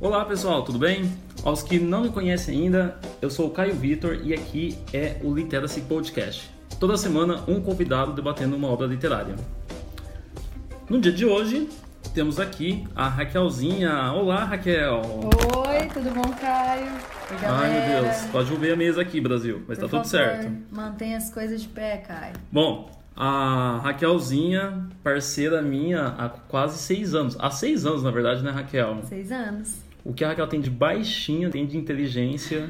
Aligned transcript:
Olá 0.00 0.24
pessoal, 0.24 0.62
tudo 0.62 0.78
bem? 0.78 1.10
Aos 1.42 1.62
que 1.62 1.78
não 1.78 2.02
me 2.02 2.08
conhecem 2.10 2.62
ainda, 2.62 2.98
eu 3.22 3.30
sou 3.30 3.46
o 3.46 3.50
Caio 3.50 3.74
Vitor 3.74 4.20
e 4.22 4.34
aqui 4.34 4.78
é 4.92 5.16
o 5.22 5.34
Literacy 5.34 5.80
Podcast. 5.82 6.50
Toda 6.78 6.96
semana 6.96 7.42
um 7.48 7.60
convidado 7.60 8.12
debatendo 8.12 8.56
uma 8.56 8.68
obra 8.68 8.86
literária. 8.86 9.34
No 10.88 11.00
dia 11.00 11.12
de 11.12 11.24
hoje, 11.24 11.68
temos 12.12 12.38
aqui 12.38 12.84
a 12.94 13.08
Raquelzinha. 13.08 14.12
Olá, 14.12 14.44
Raquel! 14.44 15.00
Oi, 15.00 15.63
tudo 15.94 16.10
bom, 16.10 16.28
Caio? 16.40 16.86
Oi, 16.90 17.36
Ai, 17.46 17.88
meu 17.92 18.02
Deus, 18.02 18.26
pode 18.32 18.54
ver 18.56 18.72
a 18.72 18.76
mesa 18.76 19.00
aqui, 19.00 19.20
Brasil, 19.20 19.62
mas 19.68 19.78
Por 19.78 19.88
tá 19.88 19.96
tudo 19.96 20.04
favor, 20.04 20.04
certo. 20.06 20.52
Mantenha 20.72 21.16
as 21.16 21.32
coisas 21.32 21.62
de 21.62 21.68
pé, 21.68 21.98
Caio. 21.98 22.34
Bom, 22.50 22.90
a 23.16 23.80
Raquelzinha, 23.82 24.88
parceira 25.04 25.62
minha 25.62 26.08
há 26.18 26.28
quase 26.28 26.78
seis 26.78 27.14
anos. 27.14 27.36
Há 27.38 27.48
seis 27.50 27.86
anos, 27.86 28.02
na 28.02 28.10
verdade, 28.10 28.42
né, 28.42 28.50
Raquel? 28.50 29.02
Seis 29.04 29.30
anos. 29.30 29.76
O 30.04 30.12
que 30.12 30.24
a 30.24 30.28
Raquel 30.28 30.48
tem 30.48 30.60
de 30.60 30.68
baixinho, 30.68 31.48
tem 31.50 31.64
de 31.64 31.78
inteligência 31.78 32.68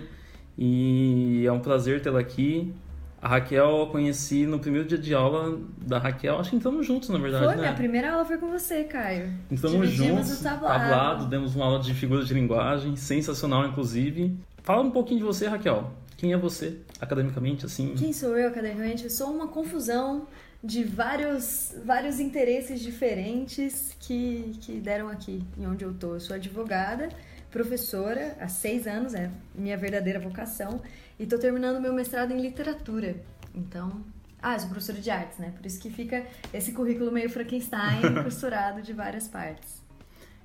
e 0.56 1.44
é 1.46 1.50
um 1.50 1.60
prazer 1.60 2.02
tê-la 2.02 2.20
aqui. 2.20 2.74
A 3.24 3.28
Raquel 3.28 3.78
eu 3.78 3.86
conheci 3.86 4.44
no 4.44 4.58
primeiro 4.58 4.86
dia 4.86 4.98
de 4.98 5.14
aula 5.14 5.58
da 5.78 5.98
Raquel, 5.98 6.38
acho 6.38 6.50
que 6.50 6.56
entramos 6.56 6.86
juntos, 6.86 7.08
na 7.08 7.16
verdade, 7.16 7.46
Foi, 7.46 7.54
né? 7.54 7.62
minha 7.62 7.72
primeira 7.72 8.12
aula 8.12 8.22
foi 8.26 8.36
com 8.36 8.50
você, 8.50 8.84
Caio. 8.84 9.32
Entramos 9.50 9.88
Dividimos 9.88 10.26
juntos, 10.28 10.40
o 10.40 10.44
tablado. 10.44 11.24
demos 11.24 11.56
uma 11.56 11.64
aula 11.64 11.80
de 11.80 11.94
figuras 11.94 12.28
de 12.28 12.34
linguagem, 12.34 12.96
sensacional, 12.96 13.66
inclusive. 13.66 14.36
Fala 14.62 14.82
um 14.82 14.90
pouquinho 14.90 15.20
de 15.20 15.24
você, 15.24 15.48
Raquel. 15.48 15.90
Quem 16.18 16.34
é 16.34 16.36
você, 16.36 16.80
academicamente, 17.00 17.64
assim? 17.64 17.94
Quem 17.96 18.12
sou 18.12 18.36
eu, 18.36 18.48
academicamente? 18.48 19.04
Eu 19.04 19.10
sou 19.10 19.30
uma 19.30 19.48
confusão 19.48 20.26
de 20.62 20.84
vários, 20.84 21.74
vários 21.82 22.20
interesses 22.20 22.78
diferentes 22.78 23.96
que, 24.00 24.52
que 24.60 24.72
deram 24.80 25.08
aqui, 25.08 25.42
em 25.58 25.66
onde 25.66 25.82
eu 25.82 25.94
tô. 25.94 26.12
Eu 26.12 26.20
sou 26.20 26.36
advogada, 26.36 27.08
professora, 27.54 28.36
há 28.40 28.48
seis 28.48 28.84
anos, 28.84 29.14
é 29.14 29.30
minha 29.54 29.76
verdadeira 29.76 30.18
vocação, 30.18 30.82
e 31.20 31.24
tô 31.24 31.38
terminando 31.38 31.80
meu 31.80 31.94
mestrado 31.94 32.32
em 32.32 32.40
literatura. 32.40 33.14
Então... 33.54 34.02
Ah, 34.42 34.54
eu 34.54 34.60
sou 34.60 34.68
professora 34.68 34.98
de 35.00 35.08
artes, 35.08 35.38
né? 35.38 35.54
Por 35.56 35.64
isso 35.64 35.80
que 35.80 35.88
fica 35.88 36.26
esse 36.52 36.72
currículo 36.72 37.10
meio 37.10 37.30
Frankenstein 37.30 38.02
costurado 38.22 38.82
de 38.82 38.92
várias 38.92 39.26
partes. 39.26 39.82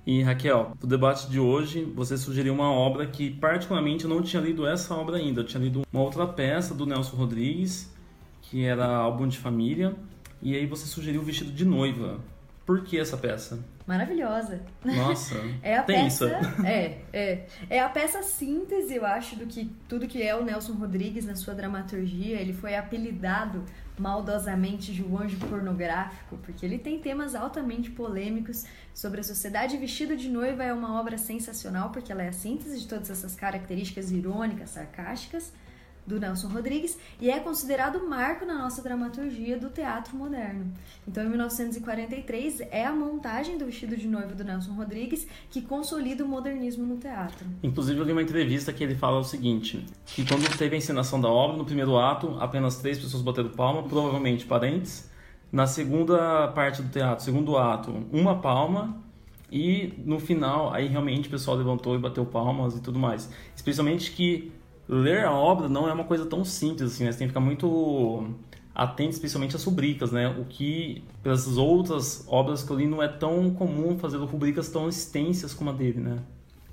E 0.06 0.22
Raquel, 0.22 0.72
pro 0.78 0.88
debate 0.88 1.28
de 1.28 1.38
hoje, 1.38 1.84
você 1.84 2.16
sugeriu 2.16 2.54
uma 2.54 2.72
obra 2.72 3.06
que 3.06 3.28
particularmente 3.28 4.04
eu 4.04 4.10
não 4.10 4.22
tinha 4.22 4.40
lido 4.40 4.66
essa 4.66 4.94
obra 4.94 5.18
ainda. 5.18 5.42
Eu 5.42 5.44
tinha 5.44 5.62
lido 5.62 5.82
uma 5.92 6.02
outra 6.02 6.26
peça 6.26 6.74
do 6.74 6.86
Nelson 6.86 7.14
Rodrigues, 7.14 7.92
que 8.40 8.64
era 8.64 8.86
Álbum 8.86 9.28
de 9.28 9.36
Família, 9.36 9.94
e 10.40 10.56
aí 10.56 10.64
você 10.64 10.86
sugeriu 10.86 11.20
Vestido 11.22 11.52
de 11.52 11.66
Noiva. 11.66 12.20
Por 12.70 12.84
que 12.84 13.00
essa 13.00 13.16
peça? 13.16 13.58
Maravilhosa. 13.84 14.60
Nossa, 14.84 15.34
É 15.60 15.76
a 15.76 15.82
tensa. 15.82 16.28
peça. 16.28 16.54
É, 16.64 16.98
é. 17.12 17.46
É 17.68 17.80
a 17.80 17.88
peça 17.88 18.22
síntese, 18.22 18.94
eu 18.94 19.04
acho, 19.04 19.34
do 19.34 19.44
que 19.44 19.68
tudo 19.88 20.06
que 20.06 20.22
é 20.22 20.36
o 20.36 20.44
Nelson 20.44 20.74
Rodrigues 20.74 21.24
na 21.26 21.34
sua 21.34 21.52
dramaturgia. 21.52 22.40
Ele 22.40 22.52
foi 22.52 22.76
apelidado 22.76 23.64
maldosamente 23.98 24.92
de 24.92 25.02
o 25.02 25.18
anjo 25.18 25.36
pornográfico, 25.48 26.36
porque 26.44 26.64
ele 26.64 26.78
tem 26.78 27.00
temas 27.00 27.34
altamente 27.34 27.90
polêmicos 27.90 28.64
sobre 28.94 29.18
a 29.18 29.24
sociedade. 29.24 29.76
Vestido 29.76 30.16
de 30.16 30.28
Noiva 30.28 30.62
é 30.62 30.72
uma 30.72 31.00
obra 31.00 31.18
sensacional, 31.18 31.90
porque 31.90 32.12
ela 32.12 32.22
é 32.22 32.28
a 32.28 32.32
síntese 32.32 32.78
de 32.78 32.86
todas 32.86 33.10
essas 33.10 33.34
características 33.34 34.12
irônicas, 34.12 34.70
sarcásticas 34.70 35.52
do 36.06 36.18
Nelson 36.18 36.48
Rodrigues 36.48 36.98
e 37.20 37.30
é 37.30 37.38
considerado 37.38 38.06
marco 38.08 38.44
na 38.44 38.58
nossa 38.58 38.82
dramaturgia 38.82 39.58
do 39.58 39.68
teatro 39.70 40.16
moderno. 40.16 40.72
Então, 41.06 41.24
em 41.24 41.28
1943, 41.28 42.60
é 42.70 42.84
a 42.84 42.92
montagem 42.92 43.58
do 43.58 43.66
vestido 43.66 43.96
de 43.96 44.06
noiva 44.06 44.34
do 44.34 44.44
Nelson 44.44 44.72
Rodrigues 44.72 45.26
que 45.50 45.62
consolida 45.62 46.24
o 46.24 46.28
modernismo 46.28 46.86
no 46.86 46.96
teatro. 46.96 47.46
Inclusive, 47.62 47.98
eu 47.98 48.04
li 48.04 48.12
uma 48.12 48.22
entrevista 48.22 48.72
que 48.72 48.82
ele 48.82 48.94
fala 48.94 49.18
o 49.18 49.24
seguinte: 49.24 49.84
que 50.06 50.26
quando 50.26 50.48
teve 50.56 50.74
a 50.74 50.78
encenação 50.78 51.20
da 51.20 51.28
obra, 51.28 51.56
no 51.56 51.64
primeiro 51.64 51.96
ato, 51.98 52.36
apenas 52.40 52.76
três 52.78 52.98
pessoas 52.98 53.22
bateram 53.22 53.50
palma, 53.50 53.82
provavelmente 53.82 54.44
parentes. 54.46 55.08
Na 55.52 55.66
segunda 55.66 56.48
parte 56.48 56.80
do 56.80 56.88
teatro, 56.90 57.24
segundo 57.24 57.56
ato, 57.56 57.92
uma 58.12 58.40
palma. 58.40 59.02
E 59.52 59.94
no 60.06 60.20
final, 60.20 60.72
aí 60.72 60.86
realmente 60.86 61.26
o 61.26 61.30
pessoal 61.30 61.56
levantou 61.56 61.96
e 61.96 61.98
bateu 61.98 62.24
palmas 62.24 62.76
e 62.76 62.80
tudo 62.80 63.00
mais. 63.00 63.28
Especialmente 63.56 64.12
que 64.12 64.52
ler 64.90 65.24
a 65.24 65.32
obra 65.32 65.68
não 65.68 65.88
é 65.88 65.92
uma 65.92 66.04
coisa 66.04 66.26
tão 66.26 66.44
simples 66.44 66.92
assim, 66.92 67.04
né? 67.04 67.12
Você 67.12 67.18
tem 67.18 67.26
que 67.28 67.32
ficar 67.32 67.40
muito 67.40 68.34
atento, 68.74 69.10
especialmente 69.10 69.54
às 69.54 69.62
rubricas, 69.62 70.10
né? 70.10 70.28
O 70.28 70.44
que, 70.44 71.04
pelas 71.22 71.46
outras 71.56 72.24
obras 72.26 72.62
que 72.62 72.70
eu 72.70 72.76
li, 72.76 72.86
não 72.86 73.02
é 73.02 73.08
tão 73.08 73.52
comum 73.54 73.98
fazer 73.98 74.16
rubricas 74.18 74.68
tão 74.68 74.88
extensas 74.88 75.54
como 75.54 75.70
a 75.70 75.72
dele, 75.72 76.00
né? 76.00 76.18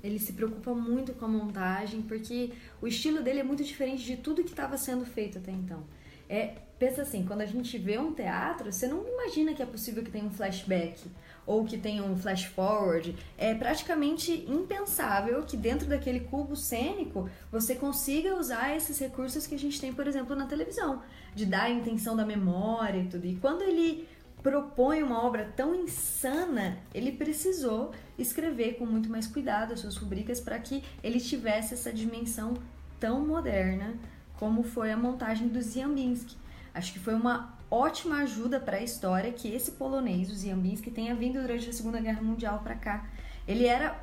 Ele 0.02 0.18
se 0.18 0.32
preocupa 0.32 0.74
muito 0.74 1.12
com 1.12 1.24
a 1.24 1.28
montagem, 1.28 2.02
porque 2.02 2.52
o 2.80 2.86
estilo 2.86 3.22
dele 3.22 3.40
é 3.40 3.42
muito 3.42 3.62
diferente 3.62 4.04
de 4.04 4.16
tudo 4.16 4.42
que 4.42 4.50
estava 4.50 4.76
sendo 4.76 5.04
feito 5.04 5.38
até 5.38 5.50
então. 5.50 5.82
É, 6.28 6.54
pensa 6.78 7.02
assim, 7.02 7.24
quando 7.24 7.40
a 7.40 7.46
gente 7.46 7.76
vê 7.78 7.98
um 7.98 8.12
teatro, 8.12 8.72
você 8.72 8.86
não 8.86 9.04
imagina 9.06 9.54
que 9.54 9.62
é 9.62 9.66
possível 9.66 10.02
que 10.02 10.10
tenha 10.10 10.24
um 10.24 10.30
flashback 10.30 11.00
ou 11.48 11.64
que 11.64 11.78
tenha 11.78 12.04
um 12.04 12.14
flash 12.14 12.44
forward. 12.44 13.16
É 13.38 13.54
praticamente 13.54 14.44
impensável 14.46 15.42
que 15.44 15.56
dentro 15.56 15.88
daquele 15.88 16.20
cubo 16.20 16.54
cênico 16.54 17.28
você 17.50 17.74
consiga 17.74 18.36
usar 18.36 18.76
esses 18.76 18.98
recursos 18.98 19.46
que 19.46 19.54
a 19.54 19.58
gente 19.58 19.80
tem, 19.80 19.90
por 19.90 20.06
exemplo, 20.06 20.36
na 20.36 20.44
televisão, 20.44 21.02
de 21.34 21.46
dar 21.46 21.62
a 21.62 21.70
intenção 21.70 22.14
da 22.14 22.24
memória 22.24 22.98
e 23.00 23.06
tudo. 23.06 23.26
E 23.26 23.36
quando 23.36 23.62
ele 23.62 24.06
propõe 24.42 25.02
uma 25.02 25.24
obra 25.24 25.50
tão 25.56 25.74
insana, 25.74 26.76
ele 26.94 27.12
precisou 27.12 27.92
escrever 28.18 28.74
com 28.74 28.84
muito 28.84 29.08
mais 29.08 29.26
cuidado 29.26 29.72
as 29.72 29.80
suas 29.80 29.96
rubricas 29.96 30.40
para 30.40 30.58
que 30.58 30.84
ele 31.02 31.18
tivesse 31.18 31.72
essa 31.72 31.90
dimensão 31.90 32.52
tão 33.00 33.26
moderna 33.26 33.94
como 34.36 34.62
foi 34.62 34.92
a 34.92 34.96
montagem 34.98 35.48
do 35.48 35.62
Ziambinski. 35.62 36.36
Acho 36.74 36.92
que 36.92 36.98
foi 36.98 37.14
uma 37.14 37.57
ótima 37.70 38.18
ajuda 38.18 38.58
para 38.58 38.78
a 38.78 38.82
história 38.82 39.32
que 39.32 39.48
esse 39.48 39.72
polonês, 39.72 40.30
o 40.30 40.34
Ziambinski, 40.34 40.90
tenha 40.90 41.14
vindo 41.14 41.40
durante 41.40 41.68
a 41.68 41.72
Segunda 41.72 42.00
Guerra 42.00 42.22
Mundial 42.22 42.60
para 42.60 42.74
cá. 42.74 43.06
Ele 43.46 43.66
era 43.66 43.98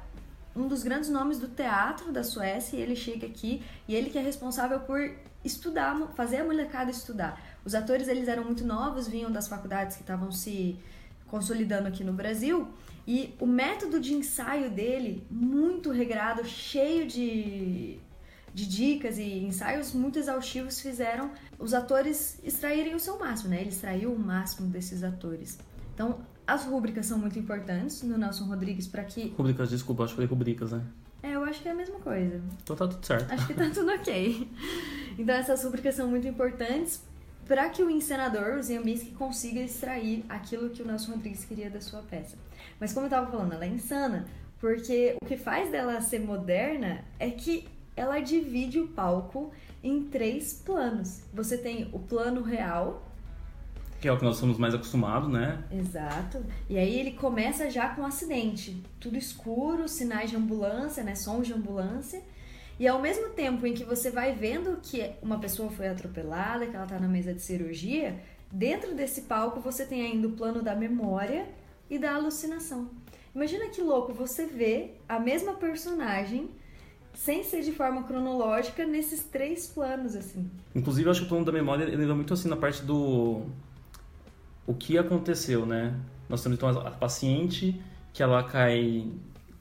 um 0.55 0.67
dos 0.67 0.83
grandes 0.83 1.09
nomes 1.09 1.37
do 1.37 1.47
teatro 1.47 2.11
da 2.11 2.23
Suécia 2.23 2.77
e 2.77 2.81
ele 2.81 2.95
chega 2.95 3.27
aqui 3.27 3.61
e 3.87 3.95
ele 3.95 4.09
que 4.09 4.17
é 4.17 4.21
responsável 4.21 4.79
por 4.79 5.11
estudar, 5.43 5.95
fazer 6.15 6.37
a 6.37 6.43
molecada 6.43 6.89
estudar. 6.89 7.41
Os 7.63 7.75
atores 7.75 8.07
eles 8.07 8.27
eram 8.27 8.43
muito 8.43 8.65
novos, 8.65 9.07
vinham 9.07 9.31
das 9.31 9.47
faculdades 9.47 9.97
que 9.97 10.03
estavam 10.03 10.31
se 10.31 10.79
consolidando 11.27 11.87
aqui 11.87 12.03
no 12.03 12.13
Brasil 12.13 12.67
e 13.07 13.35
o 13.39 13.45
método 13.45 13.99
de 13.99 14.13
ensaio 14.13 14.69
dele 14.69 15.25
muito 15.29 15.91
regrado, 15.91 16.45
cheio 16.45 17.05
de 17.05 17.99
de 18.55 18.65
dicas 18.65 19.17
e 19.17 19.39
ensaios 19.39 19.93
muito 19.93 20.17
exaustivos 20.17 20.79
fizeram 20.79 21.29
os 21.59 21.73
atores 21.73 22.39
extraírem 22.41 22.95
o 22.95 22.99
seu 22.99 23.19
máximo, 23.19 23.49
né? 23.49 23.59
Ele 23.59 23.69
extraiu 23.69 24.13
o 24.13 24.17
máximo 24.17 24.69
desses 24.69 25.03
atores. 25.03 25.59
Então, 25.93 26.19
as 26.47 26.63
rúbricas 26.63 27.05
são 27.05 27.19
muito 27.19 27.37
importantes 27.37 28.01
no 28.01 28.17
Nelson 28.17 28.45
Rodrigues 28.45 28.87
para 28.87 29.03
que. 29.03 29.33
Rubricas, 29.37 29.69
desculpa, 29.69 30.03
acho 30.03 30.13
que 30.13 30.15
falei 30.15 30.29
rubricas, 30.29 30.71
né? 30.71 30.81
É, 31.21 31.31
eu 31.31 31.43
acho 31.43 31.61
que 31.61 31.67
é 31.67 31.71
a 31.71 31.75
mesma 31.75 31.99
coisa. 31.99 32.41
Então 32.63 32.77
tá 32.77 32.87
tudo 32.87 33.05
certo. 33.05 33.29
Acho 33.29 33.45
que 33.45 33.53
tá 33.53 33.69
tudo 33.69 33.91
ok. 33.91 34.49
Então, 35.17 35.33
essas 35.33 35.63
rúbricas 35.63 35.95
são 35.95 36.09
muito 36.09 36.27
importantes 36.27 37.01
para 37.47 37.69
que 37.69 37.81
o 37.81 37.89
encenador, 37.89 38.57
o 38.57 38.61
Ziambinski, 38.61 39.11
consiga 39.11 39.61
extrair 39.61 40.25
aquilo 40.27 40.69
que 40.69 40.81
o 40.81 40.85
Nelson 40.85 41.13
Rodrigues 41.13 41.45
queria 41.45 41.69
da 41.69 41.79
sua 41.79 42.01
peça. 42.01 42.35
Mas, 42.81 42.91
como 42.91 43.05
eu 43.05 43.09
tava 43.09 43.31
falando, 43.31 43.53
ela 43.53 43.63
é 43.63 43.69
insana, 43.69 44.25
porque 44.59 45.15
o 45.21 45.25
que 45.25 45.37
faz 45.37 45.71
dela 45.71 46.01
ser 46.01 46.19
moderna 46.19 47.05
é 47.17 47.29
que 47.29 47.65
ela 47.95 48.19
divide 48.19 48.79
o 48.79 48.87
palco 48.87 49.51
em 49.83 50.03
três 50.03 50.53
planos. 50.53 51.21
Você 51.33 51.57
tem 51.57 51.89
o 51.93 51.99
plano 51.99 52.41
real. 52.41 53.03
Que 54.01 54.07
é 54.07 54.11
o 54.11 54.17
que 54.17 54.23
nós 54.23 54.37
somos 54.37 54.57
mais 54.57 54.73
acostumados, 54.73 55.29
né? 55.31 55.63
Exato. 55.71 56.43
E 56.69 56.77
aí 56.77 56.99
ele 56.99 57.11
começa 57.11 57.69
já 57.69 57.89
com 57.89 58.01
um 58.01 58.05
acidente. 58.05 58.83
Tudo 58.99 59.17
escuro, 59.17 59.87
sinais 59.87 60.29
de 60.29 60.35
ambulância, 60.35 61.03
né? 61.03 61.15
Sons 61.15 61.47
de 61.47 61.53
ambulância. 61.53 62.21
E 62.77 62.87
ao 62.87 63.01
mesmo 63.01 63.29
tempo 63.29 63.65
em 63.65 63.73
que 63.73 63.85
você 63.85 64.11
vai 64.11 64.33
vendo 64.33 64.79
que 64.81 65.11
uma 65.21 65.39
pessoa 65.39 65.71
foi 65.71 65.87
atropelada, 65.87 66.67
que 66.67 66.75
ela 66.75 66.85
tá 66.85 66.99
na 66.99 67.07
mesa 67.07 67.33
de 67.33 67.41
cirurgia, 67.41 68.19
dentro 68.51 68.93
desse 68.93 69.21
palco 69.21 69.61
você 69.61 69.85
tem 69.85 70.01
ainda 70.01 70.27
o 70.27 70.31
plano 70.33 70.61
da 70.61 70.75
memória 70.75 71.47
e 71.89 71.97
da 71.97 72.15
alucinação. 72.15 72.89
Imagina 73.33 73.69
que 73.69 73.81
louco 73.81 74.13
você 74.13 74.45
vê 74.45 74.91
a 75.07 75.19
mesma 75.19 75.53
personagem 75.53 76.49
sem 77.15 77.43
ser 77.43 77.61
de 77.61 77.71
forma 77.71 78.03
cronológica 78.03 78.85
nesses 78.85 79.23
três 79.23 79.67
planos 79.67 80.15
assim. 80.15 80.49
Inclusive, 80.75 81.07
eu 81.07 81.11
acho 81.11 81.21
que 81.21 81.25
o 81.25 81.29
plano 81.29 81.45
da 81.45 81.51
memória 81.51 81.83
ele 81.83 81.95
leva 81.97 82.13
muito 82.15 82.33
assim 82.33 82.47
na 82.49 82.55
parte 82.57 82.83
do 82.83 83.43
o 84.67 84.73
que 84.73 84.97
aconteceu, 84.97 85.65
né? 85.65 85.93
Nós 86.27 86.41
temos 86.41 86.57
então 86.57 86.69
a 86.69 86.91
paciente 86.91 87.81
que 88.13 88.21
ela 88.23 88.43
cai 88.43 89.07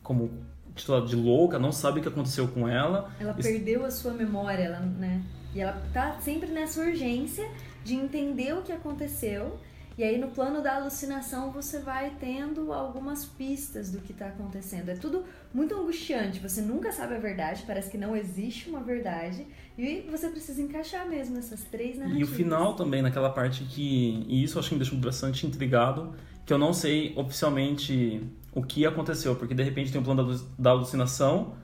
como 0.02 0.30
titulada 0.74 1.06
de 1.06 1.14
louca, 1.16 1.58
não 1.58 1.70
sabe 1.72 2.00
o 2.00 2.02
que 2.02 2.08
aconteceu 2.08 2.48
com 2.48 2.68
ela. 2.68 3.10
Ela 3.20 3.32
Isso- 3.38 3.42
perdeu 3.48 3.84
a 3.84 3.90
sua 3.90 4.12
memória, 4.12 4.62
ela, 4.64 4.80
né? 4.80 5.22
E 5.54 5.60
ela 5.60 5.80
tá 5.92 6.18
sempre 6.20 6.50
nessa 6.50 6.80
urgência 6.80 7.48
de 7.84 7.94
entender 7.94 8.54
o 8.54 8.62
que 8.62 8.72
aconteceu. 8.72 9.58
E 9.96 10.02
aí 10.02 10.18
no 10.18 10.28
plano 10.28 10.60
da 10.60 10.76
alucinação 10.76 11.50
você 11.50 11.78
vai 11.78 12.12
tendo 12.18 12.72
algumas 12.72 13.24
pistas 13.24 13.90
do 13.90 13.98
que 14.00 14.12
está 14.12 14.26
acontecendo. 14.26 14.88
É 14.88 14.94
tudo 14.94 15.24
muito 15.52 15.74
angustiante. 15.74 16.40
Você 16.40 16.60
nunca 16.60 16.90
sabe 16.90 17.14
a 17.14 17.18
verdade, 17.18 17.62
parece 17.66 17.90
que 17.90 17.96
não 17.96 18.16
existe 18.16 18.68
uma 18.68 18.80
verdade. 18.80 19.46
E 19.78 20.04
você 20.10 20.28
precisa 20.28 20.60
encaixar 20.60 21.08
mesmo 21.08 21.38
essas 21.38 21.62
três 21.64 21.96
narrativas. 21.96 22.28
E 22.28 22.32
o 22.32 22.36
final 22.36 22.74
também, 22.74 23.02
naquela 23.02 23.30
parte 23.30 23.64
que. 23.64 24.24
E 24.28 24.42
isso 24.42 24.56
eu 24.56 24.60
acho 24.60 24.68
que 24.68 24.74
me 24.74 24.80
deixou 24.80 24.98
bastante 24.98 25.46
intrigado, 25.46 26.14
que 26.44 26.52
eu 26.52 26.58
não 26.58 26.72
sei 26.72 27.12
oficialmente 27.16 28.20
o 28.52 28.62
que 28.62 28.86
aconteceu, 28.86 29.34
porque 29.36 29.54
de 29.54 29.62
repente 29.62 29.92
tem 29.92 30.00
o 30.00 30.04
plano 30.04 30.40
da 30.58 30.70
alucinação 30.70 31.54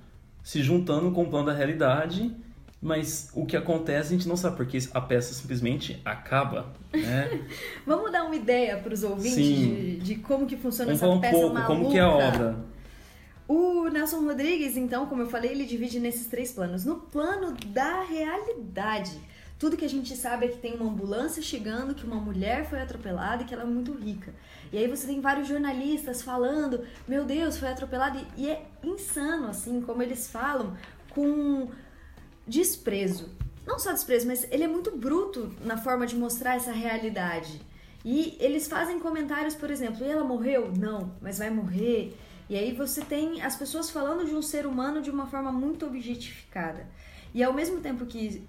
se 0.42 0.62
juntando 0.62 1.10
com 1.12 1.22
o 1.22 1.28
plano 1.28 1.46
da 1.46 1.52
realidade 1.52 2.34
mas 2.80 3.30
o 3.34 3.44
que 3.44 3.56
acontece 3.56 4.08
a 4.08 4.16
gente 4.16 4.26
não 4.26 4.36
sabe, 4.36 4.56
porque 4.56 4.78
a 4.94 5.00
peça 5.00 5.34
simplesmente 5.34 6.00
acaba, 6.04 6.72
né? 6.92 7.46
Vamos 7.86 8.10
dar 8.10 8.24
uma 8.24 8.34
ideia 8.34 8.78
para 8.78 8.94
os 8.94 9.02
ouvintes 9.02 9.36
de, 9.36 9.96
de, 9.98 10.14
como 10.16 10.46
que 10.46 10.56
funciona 10.56 10.94
Vamos 10.94 11.16
essa 11.16 11.20
peça 11.20 11.36
um 11.36 11.40
pouco, 11.40 11.54
maluca. 11.54 11.74
como 11.74 11.90
que 11.90 11.98
é 11.98 12.00
a 12.00 12.08
obra. 12.08 12.56
O 13.46 13.88
Nelson 13.88 14.24
Rodrigues, 14.24 14.76
então, 14.76 15.06
como 15.06 15.22
eu 15.22 15.26
falei, 15.26 15.50
ele 15.50 15.66
divide 15.66 15.98
nesses 16.00 16.26
três 16.28 16.52
planos. 16.52 16.84
No 16.84 16.94
plano 16.94 17.54
da 17.66 18.02
realidade, 18.02 19.18
tudo 19.58 19.76
que 19.76 19.84
a 19.84 19.88
gente 19.88 20.16
sabe 20.16 20.46
é 20.46 20.48
que 20.48 20.56
tem 20.56 20.74
uma 20.74 20.88
ambulância 20.88 21.42
chegando, 21.42 21.94
que 21.94 22.06
uma 22.06 22.16
mulher 22.16 22.64
foi 22.64 22.80
atropelada 22.80 23.42
e 23.42 23.44
que 23.44 23.52
ela 23.52 23.64
é 23.64 23.66
muito 23.66 23.92
rica. 23.92 24.32
E 24.72 24.78
aí 24.78 24.88
você 24.88 25.06
tem 25.06 25.20
vários 25.20 25.48
jornalistas 25.48 26.22
falando, 26.22 26.86
meu 27.06 27.26
Deus, 27.26 27.58
foi 27.58 27.68
atropelada. 27.68 28.22
E 28.38 28.48
é 28.48 28.64
insano, 28.82 29.48
assim, 29.48 29.82
como 29.82 30.02
eles 30.02 30.30
falam 30.30 30.74
com 31.10 31.68
desprezo. 32.46 33.28
Não 33.66 33.78
só 33.78 33.92
desprezo, 33.92 34.26
mas 34.26 34.46
ele 34.50 34.64
é 34.64 34.68
muito 34.68 34.96
bruto 34.96 35.54
na 35.64 35.76
forma 35.76 36.06
de 36.06 36.16
mostrar 36.16 36.56
essa 36.56 36.72
realidade. 36.72 37.60
E 38.04 38.36
eles 38.40 38.66
fazem 38.66 38.98
comentários, 38.98 39.54
por 39.54 39.70
exemplo, 39.70 40.04
e 40.04 40.08
ela 40.08 40.24
morreu? 40.24 40.72
Não, 40.76 41.12
mas 41.20 41.38
vai 41.38 41.50
morrer. 41.50 42.16
E 42.48 42.56
aí 42.56 42.72
você 42.72 43.02
tem 43.02 43.42
as 43.42 43.56
pessoas 43.56 43.90
falando 43.90 44.26
de 44.26 44.34
um 44.34 44.42
ser 44.42 44.66
humano 44.66 45.00
de 45.00 45.10
uma 45.10 45.26
forma 45.26 45.52
muito 45.52 45.86
objetificada. 45.86 46.86
E 47.32 47.42
ao 47.44 47.52
mesmo 47.52 47.80
tempo 47.80 48.06
que 48.06 48.42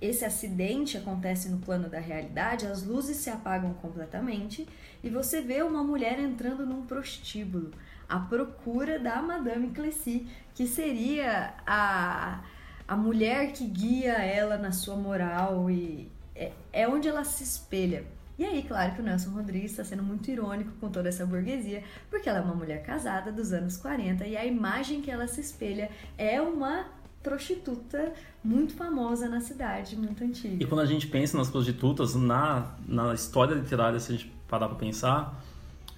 esse 0.00 0.24
acidente 0.24 0.96
acontece 0.96 1.48
no 1.48 1.58
plano 1.58 1.88
da 1.88 2.00
realidade, 2.00 2.66
as 2.66 2.82
luzes 2.82 3.18
se 3.18 3.30
apagam 3.30 3.72
completamente 3.74 4.66
e 5.02 5.08
você 5.08 5.40
vê 5.40 5.62
uma 5.62 5.84
mulher 5.84 6.18
entrando 6.18 6.66
num 6.66 6.84
prostíbulo 6.84 7.70
à 8.08 8.18
procura 8.18 8.98
da 8.98 9.22
Madame 9.22 9.70
Clessy, 9.70 10.26
que 10.54 10.66
seria 10.66 11.54
a 11.64 12.42
a 12.90 12.96
mulher 12.96 13.52
que 13.52 13.64
guia 13.64 14.14
ela 14.14 14.58
na 14.58 14.72
sua 14.72 14.96
moral 14.96 15.70
e 15.70 16.10
é, 16.34 16.50
é 16.72 16.88
onde 16.88 17.06
ela 17.06 17.22
se 17.22 17.44
espelha. 17.44 18.04
E 18.36 18.44
aí, 18.44 18.64
claro 18.64 18.96
que 18.96 19.00
o 19.00 19.04
Nelson 19.04 19.30
Rodrigues 19.30 19.70
está 19.70 19.84
sendo 19.84 20.02
muito 20.02 20.28
irônico 20.28 20.72
com 20.80 20.90
toda 20.90 21.08
essa 21.08 21.24
burguesia, 21.24 21.84
porque 22.10 22.28
ela 22.28 22.40
é 22.40 22.42
uma 22.42 22.54
mulher 22.54 22.82
casada 22.82 23.30
dos 23.30 23.52
anos 23.52 23.76
40 23.76 24.26
e 24.26 24.36
a 24.36 24.44
imagem 24.44 25.00
que 25.02 25.08
ela 25.08 25.28
se 25.28 25.40
espelha 25.40 25.88
é 26.18 26.42
uma 26.42 26.86
prostituta 27.22 28.12
muito 28.42 28.74
famosa 28.74 29.28
na 29.28 29.40
cidade, 29.40 29.94
muito 29.94 30.24
antiga. 30.24 30.60
E 30.60 30.66
quando 30.66 30.80
a 30.80 30.86
gente 30.86 31.06
pensa 31.06 31.38
nas 31.38 31.48
prostitutas, 31.48 32.16
na, 32.16 32.74
na 32.88 33.14
história 33.14 33.54
literária, 33.54 34.00
se 34.00 34.12
a 34.12 34.16
gente 34.16 34.32
parar 34.48 34.66
para 34.66 34.78
pensar, 34.78 35.40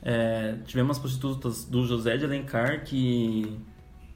é, 0.03 0.57
tivemos 0.67 0.99
as 0.99 1.01
prostitutas 1.01 1.65
do 1.65 1.87
José 1.87 2.19
de 2.19 2.27
Alencar 2.27 2.85
que 2.85 3.59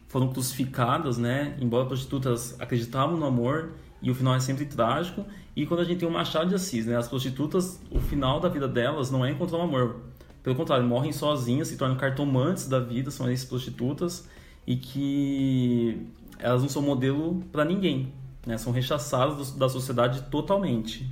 foram 0.08 0.28
crucificadas, 0.28 1.18
né? 1.18 1.56
Embora 1.60 1.86
prostitutas 1.86 2.58
acreditavam 2.60 3.16
no 3.16 3.26
amor 3.26 3.72
e 4.00 4.10
o 4.10 4.14
final 4.14 4.34
é 4.34 4.40
sempre 4.40 4.64
trágico. 4.66 5.24
E 5.54 5.66
quando 5.66 5.80
a 5.80 5.84
gente 5.84 5.98
tem 5.98 6.08
o 6.08 6.12
Machado 6.12 6.48
de 6.48 6.54
Assis, 6.54 6.86
né? 6.86 6.96
As 6.96 7.08
prostitutas, 7.08 7.80
o 7.90 7.98
final 7.98 8.40
da 8.40 8.48
vida 8.48 8.68
delas 8.68 9.10
não 9.10 9.24
é 9.24 9.30
encontrar 9.30 9.58
o 9.58 9.62
amor. 9.62 9.96
Pelo 10.42 10.54
contrário, 10.54 10.86
morrem 10.86 11.12
sozinhas, 11.12 11.68
se 11.68 11.76
tornam 11.76 11.96
cartomantes 11.96 12.68
da 12.68 12.78
vida, 12.78 13.10
são 13.10 13.28
essas 13.28 13.44
prostitutas 13.44 14.28
e 14.66 14.76
que 14.76 16.06
elas 16.38 16.62
não 16.62 16.68
são 16.68 16.82
modelo 16.82 17.42
para 17.50 17.64
ninguém, 17.64 18.12
né? 18.46 18.56
São 18.58 18.72
rechaçadas 18.72 19.52
da 19.52 19.68
sociedade 19.68 20.22
totalmente. 20.30 21.08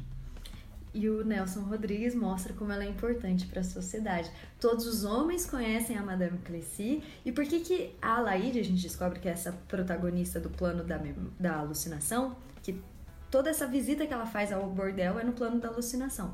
E 0.95 1.09
o 1.11 1.25
Nelson 1.25 1.63
Rodrigues 1.63 2.15
mostra 2.15 2.53
como 2.53 2.71
ela 2.71 2.85
é 2.85 2.89
importante 2.89 3.47
para 3.47 3.61
a 3.61 3.65
sociedade. 3.65 4.31
Todos 4.61 4.87
os 4.87 5.05
homens 5.05 5.45
conhecem 5.45 5.99
a 5.99 6.03
Madame 6.03 6.39
Clessy. 6.39 7.03
E 7.25 7.33
por 7.33 7.45
que, 7.45 7.61
que 7.61 7.97
a 8.01 8.19
Alaide, 8.19 8.61
a 8.61 8.65
gente 8.65 8.81
descobre 8.81 9.19
que 9.19 9.29
é 9.29 9.33
essa 9.33 9.53
protagonista 9.67 10.39
do 10.39 10.49
plano 10.49 10.85
da, 10.85 11.01
da 11.39 11.57
alucinação, 11.57 12.37
que 12.63 12.81
toda 13.29 13.51
essa 13.51 13.67
visita 13.67 14.07
que 14.07 14.15
ela 14.15 14.27
faz 14.27 14.53
ao 14.53 14.71
bordel 14.71 15.19
é 15.19 15.25
no 15.25 15.33
plano 15.33 15.59
da 15.59 15.67
alucinação. 15.67 16.33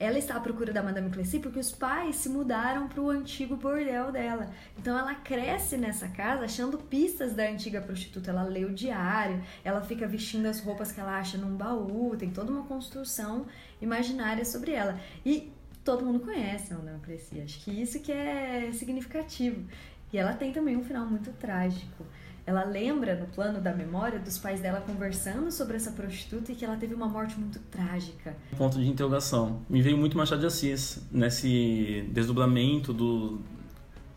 Ela 0.00 0.18
está 0.18 0.36
à 0.36 0.40
procura 0.40 0.72
da 0.72 0.82
Madame 0.82 1.10
Clessy 1.10 1.38
porque 1.40 1.58
os 1.58 1.70
pais 1.70 2.16
se 2.16 2.30
mudaram 2.30 2.88
para 2.88 3.02
o 3.02 3.10
antigo 3.10 3.54
bordel 3.54 4.10
dela. 4.10 4.50
Então 4.78 4.98
ela 4.98 5.14
cresce 5.14 5.76
nessa 5.76 6.08
casa 6.08 6.46
achando 6.46 6.78
pistas 6.78 7.34
da 7.34 7.42
antiga 7.42 7.82
prostituta. 7.82 8.30
Ela 8.30 8.44
lê 8.44 8.64
o 8.64 8.72
diário, 8.72 9.42
ela 9.62 9.82
fica 9.82 10.08
vestindo 10.08 10.46
as 10.46 10.58
roupas 10.58 10.90
que 10.90 10.98
ela 10.98 11.18
acha 11.18 11.36
num 11.36 11.54
baú, 11.54 12.16
tem 12.16 12.30
toda 12.30 12.50
uma 12.50 12.62
construção 12.62 13.44
imaginária 13.78 14.42
sobre 14.42 14.72
ela. 14.72 14.98
E 15.24 15.52
todo 15.84 16.02
mundo 16.02 16.20
conhece 16.20 16.72
a 16.72 16.78
Madame 16.78 17.00
Clessy. 17.00 17.38
Acho 17.42 17.62
que 17.62 17.70
isso 17.70 18.00
que 18.00 18.10
é 18.10 18.70
significativo. 18.72 19.62
E 20.10 20.16
ela 20.16 20.32
tem 20.32 20.50
também 20.50 20.78
um 20.78 20.82
final 20.82 21.04
muito 21.04 21.30
trágico. 21.32 22.06
Ela 22.50 22.64
lembra 22.64 23.14
no 23.14 23.26
plano 23.26 23.60
da 23.60 23.72
memória 23.72 24.18
dos 24.18 24.36
pais 24.36 24.60
dela 24.60 24.80
conversando 24.80 25.52
sobre 25.52 25.76
essa 25.76 25.92
prostituta 25.92 26.50
e 26.50 26.56
que 26.56 26.64
ela 26.64 26.76
teve 26.76 26.92
uma 26.92 27.06
morte 27.06 27.38
muito 27.38 27.60
trágica. 27.70 28.36
Ponto 28.58 28.76
de 28.76 28.88
interrogação. 28.88 29.60
Me 29.70 29.80
veio 29.80 29.96
muito 29.96 30.18
Machado 30.18 30.40
de 30.40 30.46
Assis 30.46 31.00
nesse 31.12 32.04
desdobramento 32.10 32.92
do 32.92 33.38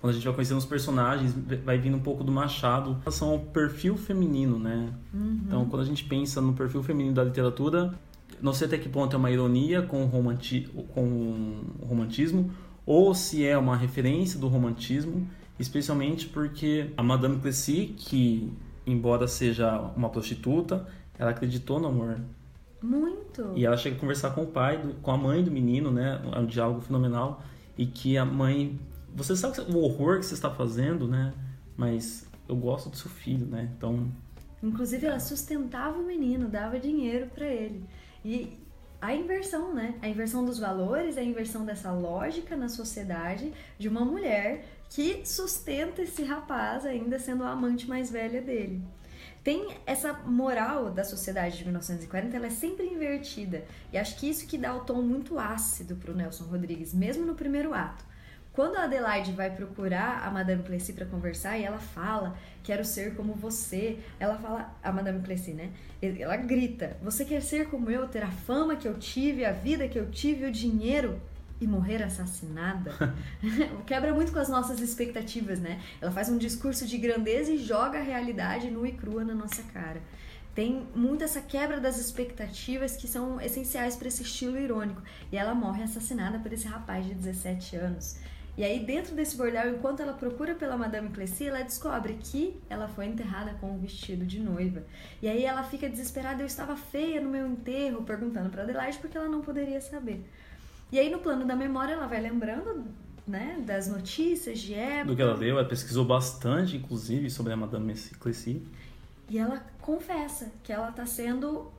quando 0.01 0.09
a 0.09 0.13
gente 0.15 0.25
vai 0.25 0.33
conhecendo 0.33 0.57
os 0.57 0.65
personagens, 0.65 1.33
vai 1.63 1.77
vindo 1.77 1.95
um 1.95 1.99
pouco 1.99 2.23
do 2.23 2.31
Machado 2.31 2.89
em 2.89 2.99
relação 3.01 3.29
ao 3.29 3.39
perfil 3.39 3.95
feminino, 3.95 4.57
né? 4.57 4.89
Uhum. 5.13 5.41
Então, 5.45 5.65
quando 5.69 5.83
a 5.83 5.85
gente 5.85 6.03
pensa 6.03 6.41
no 6.41 6.53
perfil 6.53 6.81
feminino 6.81 7.13
da 7.13 7.23
literatura, 7.23 7.93
não 8.41 8.51
sei 8.51 8.65
até 8.65 8.79
que 8.79 8.89
ponto 8.89 9.15
é 9.15 9.19
uma 9.19 9.29
ironia 9.29 9.83
com 9.83 10.03
o, 10.03 10.07
romanti 10.07 10.67
com 10.89 11.03
o 11.79 11.85
romantismo 11.85 12.51
ou 12.83 13.13
se 13.13 13.45
é 13.45 13.55
uma 13.55 13.77
referência 13.77 14.39
do 14.39 14.47
romantismo 14.47 15.25
especialmente 15.59 16.27
porque 16.27 16.91
a 16.97 17.03
Madame 17.03 17.39
Plessis, 17.39 17.91
que 17.97 18.51
embora 18.85 19.27
seja 19.27 19.79
uma 19.95 20.09
prostituta, 20.09 20.87
ela 21.17 21.31
acreditou 21.31 21.79
no 21.79 21.87
amor. 21.87 22.19
Muito. 22.81 23.53
E 23.55 23.65
ela 23.65 23.77
chega 23.77 23.95
a 23.95 23.99
conversar 23.99 24.31
com 24.31 24.43
o 24.43 24.47
pai, 24.47 24.77
do, 24.77 24.93
com 24.95 25.11
a 25.11 25.17
mãe 25.17 25.43
do 25.43 25.49
menino, 25.49 25.89
né? 25.89 26.21
É 26.33 26.39
um 26.39 26.45
diálogo 26.45 26.81
fenomenal. 26.81 27.41
E 27.77 27.85
que 27.85 28.17
a 28.17 28.25
mãe, 28.25 28.77
você 29.15 29.35
sabe 29.35 29.59
o 29.71 29.77
horror 29.77 30.19
que 30.19 30.25
você 30.25 30.33
está 30.33 30.49
fazendo, 30.49 31.07
né? 31.07 31.33
Mas 31.77 32.27
eu 32.47 32.55
gosto 32.55 32.89
do 32.89 32.97
seu 32.97 33.09
filho, 33.09 33.45
né? 33.45 33.71
Então. 33.77 34.11
Inclusive 34.61 35.05
ela 35.05 35.19
sustentava 35.19 35.97
o 35.97 36.05
menino, 36.05 36.49
dava 36.49 36.77
dinheiro 36.77 37.27
para 37.33 37.47
ele. 37.47 37.85
E 38.23 38.57
a 39.01 39.13
inversão, 39.13 39.73
né? 39.73 39.95
A 40.01 40.07
inversão 40.07 40.45
dos 40.45 40.59
valores, 40.59 41.17
a 41.17 41.23
inversão 41.23 41.65
dessa 41.65 41.91
lógica 41.91 42.55
na 42.55 42.69
sociedade 42.69 43.53
de 43.77 43.87
uma 43.87 44.03
mulher 44.03 44.65
que 44.93 45.25
sustenta 45.25 46.03
esse 46.03 46.23
rapaz 46.23 46.85
ainda 46.85 47.17
sendo 47.17 47.43
a 47.43 47.49
amante 47.49 47.89
mais 47.89 48.11
velha 48.11 48.39
dele. 48.39 48.79
Tem 49.43 49.75
essa 49.87 50.13
moral 50.13 50.91
da 50.91 51.03
sociedade 51.03 51.57
de 51.57 51.63
1940, 51.63 52.37
ela 52.37 52.45
é 52.45 52.51
sempre 52.51 52.85
invertida. 52.85 53.65
E 53.91 53.97
acho 53.97 54.15
que 54.15 54.29
isso 54.29 54.45
que 54.45 54.55
dá 54.55 54.71
o 54.75 54.81
tom 54.81 55.01
muito 55.01 55.39
ácido 55.39 55.95
para 55.95 56.11
o 56.11 56.15
Nelson 56.15 56.43
Rodrigues, 56.43 56.93
mesmo 56.93 57.25
no 57.25 57.33
primeiro 57.33 57.73
ato. 57.73 58.05
Quando 58.53 58.75
a 58.75 58.83
Adelaide 58.83 59.31
vai 59.31 59.49
procurar 59.49 60.27
a 60.27 60.29
Madame 60.29 60.61
Plessis 60.61 60.93
para 60.93 61.07
conversar 61.07 61.57
e 61.57 61.63
ela 61.63 61.79
fala, 61.79 62.37
quero 62.61 62.85
ser 62.85 63.15
como 63.15 63.33
você, 63.33 63.97
ela 64.19 64.37
fala, 64.37 64.77
a 64.83 64.91
Madame 64.91 65.21
Plessis, 65.23 65.55
né? 65.55 65.71
Ela 66.03 66.37
grita, 66.37 66.95
você 67.01 67.25
quer 67.25 67.41
ser 67.41 67.67
como 67.67 67.89
eu, 67.89 68.07
ter 68.07 68.21
a 68.21 68.29
fama 68.29 68.75
que 68.75 68.87
eu 68.87 68.99
tive, 68.99 69.43
a 69.43 69.51
vida 69.51 69.87
que 69.87 69.97
eu 69.97 70.11
tive, 70.11 70.45
o 70.45 70.51
dinheiro? 70.51 71.19
E 71.61 71.67
morrer 71.67 72.03
assassinada 72.03 73.13
quebra 73.85 74.13
muito 74.13 74.31
com 74.31 74.39
as 74.39 74.49
nossas 74.49 74.79
expectativas, 74.79 75.59
né? 75.59 75.81
Ela 76.01 76.11
faz 76.11 76.29
um 76.29 76.37
discurso 76.37 76.85
de 76.85 76.97
grandeza 76.97 77.51
e 77.51 77.57
joga 77.57 77.99
a 77.99 78.03
realidade 78.03 78.69
nua 78.69 78.87
e 78.87 78.93
crua 78.93 79.23
na 79.23 79.33
nossa 79.33 79.63
cara. 79.63 80.01
Tem 80.53 80.87
muito 80.95 81.23
essa 81.23 81.41
quebra 81.41 81.79
das 81.79 81.97
expectativas 81.97 82.95
que 82.95 83.07
são 83.07 83.41
essenciais 83.41 83.95
para 83.95 84.07
esse 84.07 84.21
estilo 84.21 84.57
irônico. 84.57 85.01
E 85.31 85.37
ela 85.37 85.55
morre 85.55 85.83
assassinada 85.83 86.37
por 86.37 86.53
esse 86.53 86.67
rapaz 86.67 87.05
de 87.05 87.15
17 87.15 87.75
anos. 87.75 88.17
E 88.55 88.63
aí, 88.63 88.85
dentro 88.85 89.15
desse 89.15 89.35
bordel, 89.35 89.73
enquanto 89.73 90.01
ela 90.01 90.13
procura 90.13 90.53
pela 90.53 90.77
Madame 90.77 91.09
Clessy, 91.09 91.47
ela 91.47 91.63
descobre 91.63 92.19
que 92.21 92.61
ela 92.69 92.87
foi 92.87 93.07
enterrada 93.07 93.55
com 93.55 93.71
um 93.71 93.79
vestido 93.79 94.27
de 94.27 94.39
noiva. 94.39 94.83
E 95.23 95.27
aí 95.27 95.43
ela 95.43 95.63
fica 95.63 95.89
desesperada, 95.89 96.43
eu 96.43 96.45
estava 96.45 96.75
feia 96.75 97.19
no 97.19 97.31
meu 97.31 97.47
enterro, 97.47 98.03
perguntando 98.03 98.51
para 98.51 98.61
Adelaide 98.61 98.99
porque 98.99 99.17
ela 99.17 99.27
não 99.27 99.41
poderia 99.41 99.81
saber. 99.81 100.23
E 100.93 100.99
aí 100.99 101.09
no 101.09 101.17
plano 101.17 101.43
da 101.43 101.55
memória 101.55 101.93
ela 101.93 102.05
vai 102.05 102.21
lembrando 102.21 102.85
né, 103.25 103.59
das 103.65 103.87
notícias 103.87 104.59
de 104.59 104.75
época. 104.75 105.05
Do 105.05 105.15
que 105.15 105.23
ela 105.23 105.33
leu, 105.33 105.57
ela 105.57 105.67
pesquisou 105.67 106.05
bastante, 106.05 106.77
inclusive, 106.77 107.31
sobre 107.31 107.51
a 107.51 107.57
Madame 107.57 107.95
Clessy. 108.19 108.61
E 109.27 109.39
ela 109.39 109.65
confessa 109.81 110.51
que 110.61 110.71
ela 110.71 110.89
está 110.89 111.03
sendo 111.07 111.71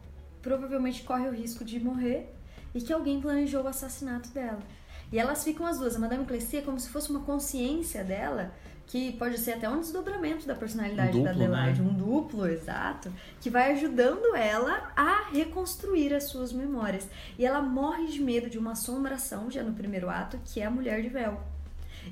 provavelmente 0.42 1.04
corre 1.04 1.28
o 1.28 1.32
risco 1.32 1.64
de 1.64 1.78
morrer 1.78 2.34
e 2.74 2.80
que 2.80 2.92
alguém 2.92 3.20
planejou 3.20 3.62
o 3.62 3.68
assassinato 3.68 4.30
dela. 4.30 4.58
E 5.12 5.18
elas 5.20 5.44
ficam 5.44 5.64
as 5.64 5.78
duas. 5.78 5.94
A 5.94 6.00
Madame 6.00 6.24
Clessie 6.24 6.58
é 6.58 6.62
como 6.62 6.80
se 6.80 6.88
fosse 6.88 7.10
uma 7.10 7.20
consciência 7.20 8.02
dela, 8.02 8.52
que 8.86 9.12
pode 9.12 9.38
ser 9.38 9.52
até 9.52 9.68
um 9.68 9.80
desdobramento 9.80 10.46
da 10.46 10.54
personalidade 10.54 11.18
Um 11.18 11.22
duplo, 11.22 11.24
da 11.24 11.30
Adelaide, 11.30 11.82
né? 11.82 11.88
um 11.88 11.94
duplo, 11.94 12.46
exato, 12.46 13.12
que 13.40 13.50
vai 13.50 13.72
ajudando 13.72 14.34
ela 14.36 14.92
a 14.96 15.30
reconstruir 15.32 16.14
as 16.14 16.24
suas 16.24 16.52
memórias. 16.52 17.08
E 17.38 17.44
ela 17.44 17.60
morre 17.62 18.06
de 18.06 18.20
medo 18.20 18.48
de 18.48 18.58
uma 18.58 18.72
assombração, 18.72 19.50
já 19.50 19.62
no 19.62 19.72
primeiro 19.72 20.08
ato, 20.08 20.38
que 20.44 20.60
é 20.60 20.66
a 20.66 20.70
mulher 20.70 21.02
de 21.02 21.08
véu. 21.08 21.40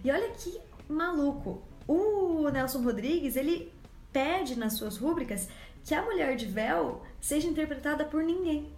E 0.03 0.11
olha 0.11 0.31
que 0.31 0.59
maluco. 0.89 1.63
O 1.87 2.49
Nelson 2.49 2.83
Rodrigues, 2.83 3.37
ele 3.37 3.73
pede 4.13 4.59
nas 4.59 4.75
suas 4.75 4.97
rúbricas 4.97 5.49
que 5.85 5.95
a 5.95 6.03
mulher 6.03 6.37
de 6.37 6.47
véu 6.47 7.03
seja 7.21 7.49
interpretada 7.49 8.05
por 8.05 8.23
ninguém. 8.23 8.73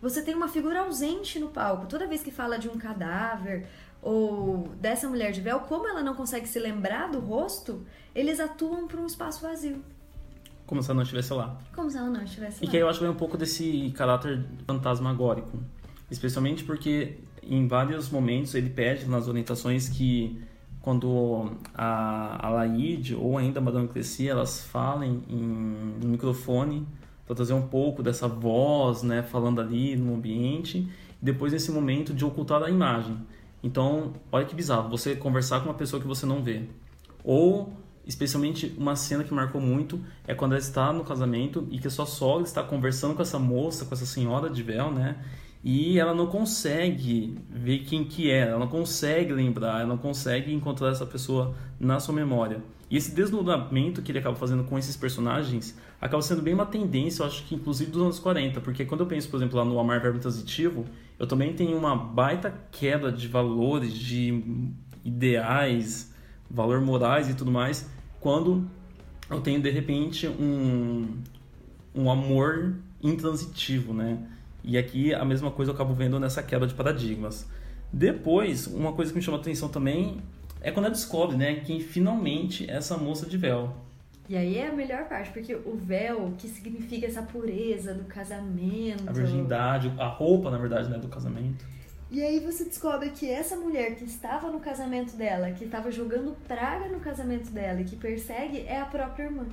Você 0.00 0.22
tem 0.22 0.34
uma 0.34 0.48
figura 0.48 0.80
ausente 0.80 1.38
no 1.38 1.48
palco. 1.48 1.86
Toda 1.86 2.06
vez 2.06 2.22
que 2.22 2.30
fala 2.30 2.58
de 2.58 2.68
um 2.68 2.78
cadáver 2.78 3.66
ou 4.06 4.68
dessa 4.80 5.08
mulher 5.08 5.32
de 5.32 5.40
véu, 5.40 5.58
como 5.60 5.88
ela 5.88 6.02
não 6.02 6.14
consegue 6.14 6.46
se 6.46 6.58
lembrar 6.60 7.10
do 7.10 7.18
rosto, 7.18 7.82
eles 8.14 8.38
atuam 8.38 8.86
para 8.86 9.00
um 9.00 9.06
espaço 9.06 9.42
vazio, 9.42 9.82
Como 10.64 10.80
se 10.82 10.88
ela 10.90 10.96
não 10.96 11.02
estivesse 11.02 11.32
lá. 11.34 11.58
como 11.74 11.90
se 11.90 11.96
ela 11.98 12.08
não 12.08 12.22
estivesse 12.22 12.62
E 12.62 12.66
lá. 12.66 12.70
que 12.70 12.76
aí 12.76 12.82
eu 12.82 12.88
acho 12.88 12.98
que 13.00 13.04
vem 13.04 13.12
um 13.12 13.18
pouco 13.18 13.36
desse 13.36 13.92
caráter 13.96 14.44
fantasmagórico. 14.66 15.58
Especialmente 16.10 16.62
porque 16.62 17.18
em 17.42 17.66
vários 17.66 18.08
momentos 18.08 18.54
ele 18.54 18.70
pede 18.70 19.06
nas 19.08 19.26
orientações 19.26 19.88
que 19.88 20.40
quando 20.80 21.50
a, 21.74 22.46
a 22.46 22.48
Laide 22.50 23.16
ou 23.16 23.36
ainda 23.36 23.58
a 23.58 23.62
Madame 23.62 23.88
Clessie 23.88 24.28
elas 24.28 24.62
falem 24.62 25.24
em, 25.28 25.36
no 26.00 26.08
microfone 26.08 26.86
para 27.26 27.34
trazer 27.34 27.54
um 27.54 27.66
pouco 27.66 28.04
dessa 28.04 28.28
voz, 28.28 29.02
né, 29.02 29.20
falando 29.24 29.60
ali 29.60 29.96
no 29.96 30.14
ambiente, 30.14 30.78
e 31.20 31.24
depois 31.24 31.52
nesse 31.52 31.72
momento 31.72 32.14
de 32.14 32.24
ocultar 32.24 32.62
a 32.62 32.70
imagem. 32.70 33.16
Então, 33.66 34.12
olha 34.30 34.46
que 34.46 34.54
bizarro, 34.54 34.88
você 34.88 35.16
conversar 35.16 35.58
com 35.58 35.66
uma 35.66 35.74
pessoa 35.74 36.00
que 36.00 36.06
você 36.06 36.24
não 36.24 36.40
vê. 36.40 36.62
Ou, 37.24 37.76
especialmente, 38.06 38.72
uma 38.78 38.94
cena 38.94 39.24
que 39.24 39.34
marcou 39.34 39.60
muito 39.60 40.00
é 40.24 40.36
quando 40.36 40.52
ela 40.52 40.60
está 40.60 40.92
no 40.92 41.02
casamento 41.02 41.66
e 41.68 41.80
que 41.80 41.88
a 41.88 41.90
sua 41.90 42.06
sogra 42.06 42.44
está 42.44 42.62
conversando 42.62 43.16
com 43.16 43.22
essa 43.22 43.40
moça, 43.40 43.84
com 43.84 43.92
essa 43.92 44.06
senhora 44.06 44.48
de 44.48 44.62
véu, 44.62 44.92
né? 44.92 45.16
E 45.64 45.98
ela 45.98 46.14
não 46.14 46.28
consegue 46.28 47.36
ver 47.50 47.80
quem 47.80 48.04
que 48.04 48.30
é, 48.30 48.50
ela 48.50 48.60
não 48.60 48.68
consegue 48.68 49.32
lembrar, 49.32 49.80
ela 49.80 49.88
não 49.88 49.98
consegue 49.98 50.54
encontrar 50.54 50.90
essa 50.90 51.04
pessoa 51.04 51.52
na 51.80 51.98
sua 51.98 52.14
memória. 52.14 52.62
E 52.88 52.96
esse 52.96 53.12
desnudamento 53.12 54.00
que 54.00 54.12
ele 54.12 54.20
acaba 54.20 54.36
fazendo 54.36 54.62
com 54.62 54.78
esses 54.78 54.96
personagens 54.96 55.76
acaba 56.00 56.22
sendo 56.22 56.40
bem 56.40 56.54
uma 56.54 56.66
tendência, 56.66 57.24
eu 57.24 57.26
acho 57.26 57.44
que 57.44 57.56
inclusive 57.56 57.90
dos 57.90 58.00
anos 58.00 58.18
40, 58.20 58.60
porque 58.60 58.84
quando 58.84 59.00
eu 59.00 59.06
penso, 59.06 59.28
por 59.28 59.38
exemplo, 59.38 59.58
lá 59.58 59.64
no 59.64 59.76
Amar 59.80 60.00
Verbo 60.00 60.20
Transitivo, 60.20 60.84
eu 61.18 61.26
também 61.26 61.54
tenho 61.54 61.76
uma 61.76 61.96
baita 61.96 62.52
queda 62.70 63.10
de 63.10 63.26
valores, 63.28 63.92
de 63.92 64.42
ideais, 65.04 66.12
valor 66.50 66.80
morais 66.80 67.28
e 67.28 67.34
tudo 67.34 67.50
mais, 67.50 67.88
quando 68.20 68.68
eu 69.30 69.40
tenho 69.40 69.60
de 69.60 69.70
repente 69.70 70.28
um, 70.28 71.08
um 71.94 72.10
amor 72.10 72.74
intransitivo, 73.02 73.94
né? 73.94 74.18
E 74.62 74.76
aqui 74.76 75.14
a 75.14 75.24
mesma 75.24 75.50
coisa 75.50 75.70
eu 75.70 75.74
acabo 75.74 75.94
vendo 75.94 76.18
nessa 76.18 76.42
quebra 76.42 76.66
de 76.66 76.74
paradigmas. 76.74 77.48
Depois, 77.92 78.66
uma 78.66 78.92
coisa 78.92 79.12
que 79.12 79.18
me 79.18 79.24
chama 79.24 79.38
a 79.38 79.40
atenção 79.40 79.68
também 79.68 80.18
é 80.60 80.70
quando 80.70 80.86
ela 80.86 80.94
descobre, 80.94 81.36
né, 81.36 81.56
quem 81.56 81.78
finalmente 81.80 82.68
é 82.68 82.74
essa 82.74 82.96
moça 82.96 83.26
de 83.26 83.36
véu. 83.36 83.76
E 84.28 84.36
aí 84.36 84.58
é 84.58 84.68
a 84.68 84.72
melhor 84.72 85.04
parte, 85.08 85.30
porque 85.30 85.54
o 85.54 85.76
véu, 85.76 86.32
que 86.36 86.48
significa 86.48 87.06
essa 87.06 87.22
pureza 87.22 87.94
do 87.94 88.04
casamento. 88.04 89.08
A 89.08 89.12
virgindade, 89.12 89.92
a 89.98 90.08
roupa, 90.08 90.50
na 90.50 90.58
verdade, 90.58 90.88
né, 90.88 90.98
do 90.98 91.08
casamento. 91.08 91.64
E 92.10 92.22
aí 92.22 92.40
você 92.40 92.64
descobre 92.64 93.10
que 93.10 93.28
essa 93.28 93.56
mulher 93.56 93.96
que 93.96 94.04
estava 94.04 94.50
no 94.50 94.60
casamento 94.60 95.16
dela, 95.16 95.50
que 95.50 95.64
estava 95.64 95.90
jogando 95.90 96.36
praga 96.46 96.88
no 96.88 97.00
casamento 97.00 97.50
dela 97.50 97.80
e 97.80 97.84
que 97.84 97.96
persegue, 97.96 98.60
é 98.60 98.80
a 98.80 98.84
própria 98.84 99.24
irmã. 99.24 99.46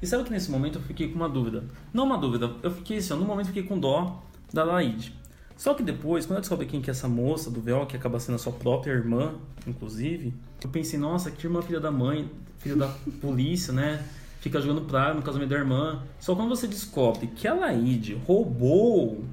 E 0.00 0.06
sabe 0.06 0.24
que 0.24 0.30
nesse 0.30 0.50
momento 0.50 0.78
eu 0.78 0.82
fiquei 0.82 1.08
com 1.08 1.14
uma 1.14 1.28
dúvida? 1.28 1.64
Não 1.92 2.04
uma 2.04 2.18
dúvida, 2.18 2.54
eu 2.62 2.70
fiquei 2.70 2.98
assim, 2.98 3.14
no 3.14 3.24
momento 3.24 3.46
eu 3.46 3.54
fiquei 3.54 3.62
com 3.62 3.78
dó 3.78 4.22
da 4.52 4.62
Laide. 4.62 5.14
Só 5.56 5.72
que 5.72 5.82
depois, 5.82 6.26
quando 6.26 6.36
eu 6.36 6.40
descobri 6.40 6.66
quem 6.66 6.82
que 6.82 6.90
é 6.90 6.92
essa 6.92 7.08
moça 7.08 7.50
do 7.50 7.60
véu, 7.60 7.86
que 7.86 7.96
acaba 7.96 8.20
sendo 8.20 8.34
a 8.34 8.38
sua 8.38 8.52
própria 8.52 8.92
irmã, 8.92 9.34
inclusive, 9.66 10.34
eu 10.62 10.68
pensei, 10.68 10.98
nossa, 10.98 11.30
que 11.30 11.46
irmã 11.46 11.62
filha 11.62 11.80
da 11.80 11.90
mãe, 11.90 12.30
filha 12.58 12.76
da 12.76 12.88
polícia, 13.20 13.72
né? 13.72 14.04
Fica 14.40 14.60
jogando 14.60 14.82
praga 14.82 15.14
no 15.14 15.22
casamento 15.22 15.48
da 15.48 15.56
irmã. 15.56 16.02
Só 16.20 16.34
quando 16.34 16.50
você 16.50 16.66
descobre 16.66 17.26
que 17.28 17.48
a 17.48 17.54
Laide 17.54 18.14
roubou 18.26 19.24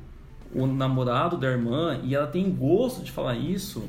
o 0.55 0.65
namorado 0.65 1.37
da 1.37 1.47
irmã 1.47 1.99
e 2.03 2.15
ela 2.15 2.27
tem 2.27 2.49
gosto 2.49 3.03
de 3.03 3.11
falar 3.11 3.35
isso, 3.35 3.83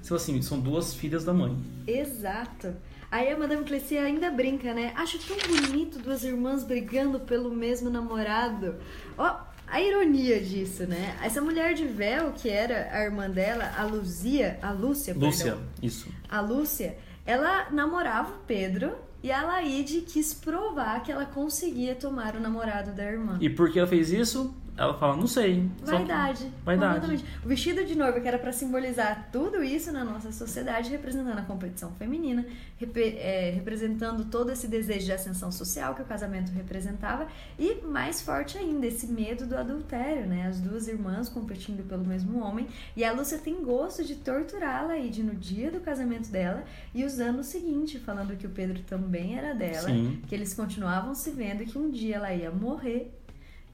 você 0.00 0.08
fala 0.08 0.20
assim, 0.20 0.42
são 0.42 0.60
duas 0.60 0.94
filhas 0.94 1.24
da 1.24 1.32
mãe. 1.32 1.56
Exato. 1.86 2.74
Aí 3.10 3.30
a 3.30 3.38
Madame 3.38 3.64
Clessie 3.64 3.98
ainda 3.98 4.30
brinca, 4.30 4.72
né? 4.72 4.92
Acho 4.96 5.18
tão 5.18 5.36
bonito 5.36 5.98
duas 5.98 6.24
irmãs 6.24 6.64
brigando 6.64 7.20
pelo 7.20 7.50
mesmo 7.50 7.90
namorado. 7.90 8.74
Ó, 9.18 9.36
a 9.72 9.80
ironia 9.80 10.38
disso, 10.38 10.86
né? 10.86 11.16
Essa 11.22 11.40
mulher 11.40 11.72
de 11.72 11.86
véu, 11.86 12.32
que 12.32 12.50
era 12.50 12.90
a 12.92 13.02
irmã 13.02 13.30
dela, 13.30 13.72
a 13.74 13.84
Luzia, 13.84 14.58
a 14.60 14.70
Lúcia, 14.70 15.14
Lúcia, 15.14 15.52
perdão. 15.52 15.68
isso. 15.82 16.08
A 16.28 16.42
Lúcia, 16.42 16.98
ela 17.24 17.70
namorava 17.70 18.34
o 18.34 18.38
Pedro 18.46 18.92
e 19.22 19.32
a 19.32 19.42
Laide 19.42 20.02
quis 20.02 20.34
provar 20.34 21.02
que 21.02 21.10
ela 21.10 21.24
conseguia 21.24 21.94
tomar 21.94 22.36
o 22.36 22.40
namorado 22.40 22.92
da 22.92 23.02
irmã. 23.02 23.38
E 23.40 23.48
por 23.48 23.72
que 23.72 23.78
ela 23.78 23.88
fez 23.88 24.12
isso? 24.12 24.54
Ela 24.74 24.94
fala, 24.94 25.16
não 25.16 25.26
sei. 25.26 25.68
Vaidade. 25.84 26.50
Vaidade. 26.64 27.22
O 27.44 27.48
vestido 27.48 27.84
de 27.84 27.94
noiva 27.94 28.18
que 28.20 28.26
era 28.26 28.38
pra 28.38 28.52
simbolizar 28.52 29.28
tudo 29.30 29.62
isso 29.62 29.92
na 29.92 30.02
nossa 30.02 30.32
sociedade, 30.32 30.88
representando 30.90 31.38
a 31.38 31.42
competição 31.42 31.92
feminina, 31.92 32.46
repre- 32.78 33.16
é, 33.18 33.50
representando 33.50 34.24
todo 34.30 34.50
esse 34.50 34.66
desejo 34.66 35.04
de 35.04 35.12
ascensão 35.12 35.52
social 35.52 35.94
que 35.94 36.00
o 36.00 36.04
casamento 36.06 36.50
representava 36.52 37.26
e 37.58 37.82
mais 37.84 38.22
forte 38.22 38.56
ainda 38.56 38.86
esse 38.86 39.06
medo 39.06 39.46
do 39.46 39.56
adultério, 39.56 40.26
né? 40.26 40.46
As 40.46 40.58
duas 40.58 40.88
irmãs 40.88 41.28
competindo 41.28 41.86
pelo 41.86 42.04
mesmo 42.04 42.40
homem 42.42 42.66
e 42.96 43.04
a 43.04 43.12
Lúcia 43.12 43.38
tem 43.38 43.62
gosto 43.62 44.02
de 44.02 44.14
torturá-la 44.16 44.96
e 44.96 45.10
de 45.10 45.22
no 45.22 45.34
dia 45.34 45.70
do 45.70 45.80
casamento 45.80 46.30
dela 46.30 46.64
e 46.94 47.04
usando 47.04 47.40
o 47.40 47.44
seguinte, 47.44 47.98
falando 47.98 48.36
que 48.38 48.46
o 48.46 48.50
Pedro 48.50 48.80
também 48.84 49.36
era 49.36 49.54
dela, 49.54 49.88
Sim. 49.88 50.22
que 50.26 50.34
eles 50.34 50.54
continuavam 50.54 51.14
se 51.14 51.30
vendo 51.30 51.62
e 51.62 51.66
que 51.66 51.76
um 51.78 51.90
dia 51.90 52.16
ela 52.16 52.32
ia 52.32 52.50
morrer 52.50 53.18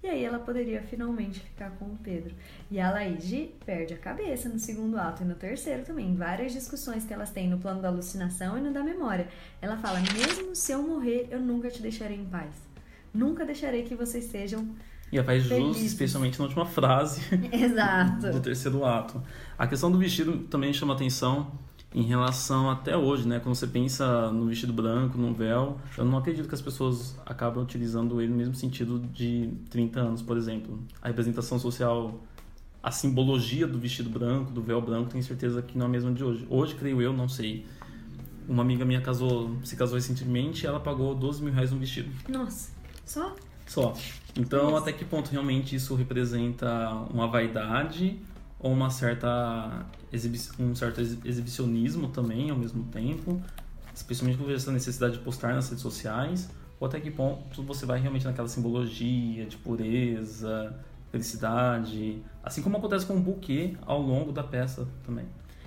e 0.02 0.06
aí 0.06 0.24
ela 0.24 0.38
poderia 0.38 0.80
finalmente 0.82 1.40
ficar 1.40 1.70
com 1.72 1.86
o 1.86 1.98
Pedro. 2.02 2.34
E 2.70 2.78
a 2.78 2.90
Laide 2.90 3.50
perde 3.66 3.94
a 3.94 3.98
cabeça 3.98 4.48
no 4.48 4.58
segundo 4.58 4.96
ato 4.96 5.22
e 5.22 5.26
no 5.26 5.34
terceiro 5.34 5.82
também. 5.84 6.14
Várias 6.14 6.52
discussões 6.52 7.04
que 7.04 7.12
elas 7.12 7.30
têm 7.30 7.48
no 7.48 7.58
plano 7.58 7.82
da 7.82 7.88
alucinação 7.88 8.56
e 8.56 8.60
no 8.60 8.72
da 8.72 8.82
memória. 8.82 9.28
Ela 9.60 9.76
fala: 9.76 9.98
mesmo 10.00 10.54
se 10.54 10.70
eu 10.70 10.82
morrer, 10.82 11.26
eu 11.30 11.40
nunca 11.40 11.68
te 11.68 11.82
deixarei 11.82 12.16
em 12.16 12.24
paz. 12.24 12.54
Nunca 13.12 13.44
deixarei 13.44 13.82
que 13.82 13.96
vocês 13.96 14.26
sejam. 14.26 14.68
E 15.10 15.16
ela 15.16 15.24
faz 15.24 15.42
jus, 15.42 15.80
especialmente 15.80 16.38
na 16.38 16.44
última 16.44 16.66
frase 16.66 17.22
do 17.34 17.54
Exato. 17.54 18.40
terceiro 18.40 18.84
ato. 18.84 19.20
A 19.58 19.66
questão 19.66 19.90
do 19.90 19.98
vestido 19.98 20.38
também 20.44 20.72
chama 20.72 20.94
atenção 20.94 21.50
em 21.94 22.02
relação 22.02 22.70
até 22.70 22.96
hoje, 22.96 23.26
né? 23.26 23.40
Quando 23.40 23.54
você 23.54 23.66
pensa 23.66 24.30
no 24.30 24.46
vestido 24.46 24.72
branco, 24.72 25.16
no 25.16 25.32
véu, 25.32 25.78
eu 25.96 26.04
não 26.04 26.18
acredito 26.18 26.46
que 26.46 26.54
as 26.54 26.60
pessoas 26.60 27.18
acabam 27.24 27.62
utilizando 27.62 28.20
ele 28.20 28.30
no 28.30 28.36
mesmo 28.36 28.54
sentido 28.54 28.98
de 28.98 29.50
30 29.70 30.00
anos, 30.00 30.22
por 30.22 30.36
exemplo. 30.36 30.78
A 31.00 31.08
representação 31.08 31.58
social, 31.58 32.20
a 32.82 32.90
simbologia 32.90 33.66
do 33.66 33.78
vestido 33.78 34.10
branco, 34.10 34.52
do 34.52 34.62
véu 34.62 34.80
branco, 34.82 35.10
tenho 35.10 35.24
certeza 35.24 35.62
que 35.62 35.78
não 35.78 35.86
é 35.86 35.88
a 35.88 35.92
mesma 35.92 36.12
de 36.12 36.22
hoje. 36.22 36.46
Hoje, 36.50 36.74
creio 36.74 37.00
eu, 37.00 37.12
não 37.12 37.28
sei. 37.28 37.64
Uma 38.46 38.62
amiga 38.62 38.84
minha 38.84 39.00
casou, 39.00 39.56
se 39.64 39.74
casou 39.74 39.96
recentemente 39.96 40.64
e 40.64 40.66
ela 40.66 40.80
pagou 40.80 41.14
12 41.14 41.42
mil 41.42 41.52
reais 41.52 41.70
no 41.70 41.78
vestido. 41.78 42.10
Nossa, 42.28 42.70
só? 43.04 43.34
Só. 43.66 43.94
Então, 44.36 44.70
Nossa. 44.70 44.82
até 44.82 44.92
que 44.92 45.04
ponto 45.04 45.30
realmente 45.30 45.76
isso 45.76 45.94
representa 45.94 46.90
uma 47.12 47.26
vaidade 47.26 48.18
ou 48.58 48.72
uma 48.72 48.90
certa 48.90 49.86
um 50.58 50.74
certo 50.74 51.00
ex- 51.00 51.24
exibicionismo 51.24 52.08
também 52.08 52.50
ao 52.50 52.56
mesmo 52.56 52.84
tempo, 52.84 53.40
especialmente 53.94 54.38
por 54.38 54.50
essa 54.50 54.72
necessidade 54.72 55.18
de 55.18 55.20
postar 55.20 55.54
nas 55.54 55.68
redes 55.68 55.82
sociais, 55.82 56.50
ou 56.80 56.86
até 56.86 57.00
que 57.00 57.10
ponto 57.10 57.62
você 57.62 57.86
vai 57.86 58.00
realmente 58.00 58.24
naquela 58.24 58.48
simbologia 58.48 59.46
de 59.46 59.56
pureza, 59.56 60.74
felicidade, 61.10 62.22
assim 62.42 62.62
como 62.62 62.76
acontece 62.76 63.06
com 63.06 63.16
o 63.16 63.20
buquê 63.20 63.76
ao 63.86 64.00
longo 64.00 64.32
da 64.32 64.42
peça 64.42 64.86
também. 65.04 65.26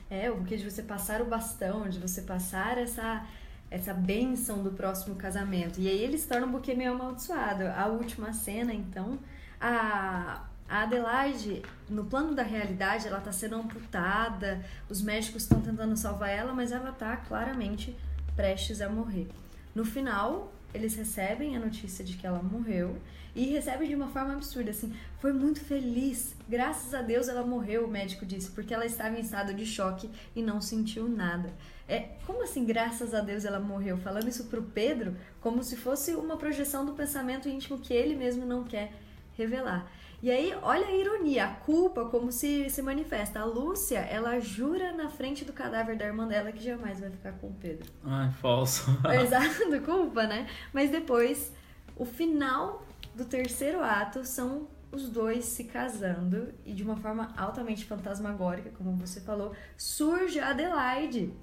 É, 0.10 0.30
o 0.30 0.44
que 0.44 0.58
de 0.58 0.70
você 0.70 0.84
passar 0.84 1.22
o 1.22 1.26
bastão, 1.26 1.88
de 1.88 2.00
você 2.00 2.22
passar 2.22 2.78
essa 2.78 3.26
essa 3.72 3.94
benção 3.94 4.62
do 4.62 4.72
próximo 4.72 5.16
casamento. 5.16 5.80
E 5.80 5.88
aí 5.88 6.04
eles 6.04 6.26
tornam 6.26 6.50
o 6.50 6.52
buquê 6.52 6.74
meio 6.74 6.92
amaldiçoado. 6.92 7.64
A 7.64 7.88
última 7.88 8.34
cena, 8.34 8.74
então, 8.74 9.18
a, 9.62 10.44
a 10.72 10.84
Adelaide, 10.84 11.62
no 11.90 12.06
plano 12.06 12.34
da 12.34 12.44
realidade, 12.44 13.06
ela 13.06 13.20
tá 13.20 13.34
sendo 13.34 13.56
amputada, 13.58 14.66
os 14.90 15.02
médicos 15.02 15.44
estão 15.44 15.60
tentando 15.60 15.98
salvar 15.98 16.30
ela, 16.30 16.54
mas 16.54 16.72
ela 16.72 16.94
tá 16.94 17.18
claramente 17.18 17.94
prestes 18.38 18.80
a 18.80 18.88
morrer. 18.88 19.28
No 19.76 19.84
final, 19.84 20.54
eles 20.74 20.96
recebem 20.96 21.58
a 21.58 21.60
notícia 21.60 22.06
de 22.06 22.16
que 22.16 22.26
ela 22.26 22.42
morreu 22.42 22.96
e 23.36 23.48
recebem 23.48 23.90
de 23.90 23.96
uma 23.96 24.08
forma 24.08 24.34
absurda, 24.34 24.72
assim, 24.72 24.94
foi 25.20 25.34
muito 25.34 25.60
feliz. 25.60 26.34
Graças 26.48 26.94
a 26.94 27.02
Deus 27.02 27.28
ela 27.28 27.46
morreu, 27.46 27.84
o 27.84 27.92
médico 27.92 28.26
disse, 28.26 28.50
porque 28.52 28.74
ela 28.74 28.86
estava 28.86 29.18
em 29.18 29.22
estado 29.22 29.54
de 29.54 29.66
choque 29.66 30.10
e 30.34 30.42
não 30.42 30.62
sentiu 30.62 31.10
nada. 31.10 31.54
É, 31.86 32.12
como 32.26 32.44
assim, 32.44 32.64
graças 32.64 33.14
a 33.14 33.20
Deus 33.20 33.44
ela 33.44 33.60
morreu? 33.60 33.98
Falando 33.98 34.30
isso 34.30 34.46
pro 34.46 34.64
Pedro, 34.64 35.18
como 35.42 35.64
se 35.64 35.76
fosse 35.76 36.14
uma 36.16 36.38
projeção 36.38 36.86
do 36.86 36.94
pensamento 36.94 37.50
íntimo 37.50 37.78
que 37.80 37.94
ele 37.94 38.16
mesmo 38.16 38.46
não 38.46 38.64
quer 38.64 38.94
revelar. 39.38 39.92
E 40.22 40.30
aí, 40.30 40.54
olha 40.62 40.86
a 40.86 40.96
ironia, 40.96 41.46
a 41.46 41.48
culpa 41.48 42.06
como 42.06 42.32
se 42.32 42.70
se 42.70 42.82
manifesta. 42.84 43.40
A 43.40 43.46
Lúcia, 43.46 44.00
ela 44.00 44.40
jura 44.40 44.92
na 44.92 45.10
frente 45.10 45.44
do 45.44 45.52
cadáver 45.52 45.98
da 45.98 46.06
irmã 46.06 46.28
dela 46.28 46.52
que 46.52 46.64
jamais 46.64 47.00
vai 47.00 47.10
ficar 47.10 47.32
com 47.34 47.48
o 47.48 47.54
Pedro. 47.54 47.92
Ai, 48.04 48.32
falso. 48.34 48.86
Exato, 49.20 49.64
culpa, 49.84 50.28
né? 50.28 50.48
Mas 50.72 50.92
depois, 50.92 51.52
o 51.96 52.06
final 52.06 52.86
do 53.16 53.26
terceiro 53.26 53.84
ato 53.84 54.24
são 54.24 54.68
os 54.92 55.10
dois 55.10 55.46
se 55.46 55.64
casando 55.64 56.50
e 56.66 56.74
de 56.74 56.84
uma 56.84 56.98
forma 56.98 57.34
altamente 57.36 57.86
fantasmagórica, 57.86 58.70
como 58.78 58.96
você 58.98 59.22
falou, 59.22 59.54
surge 59.76 60.40
a 60.40 60.50
Adelaide 60.50 61.34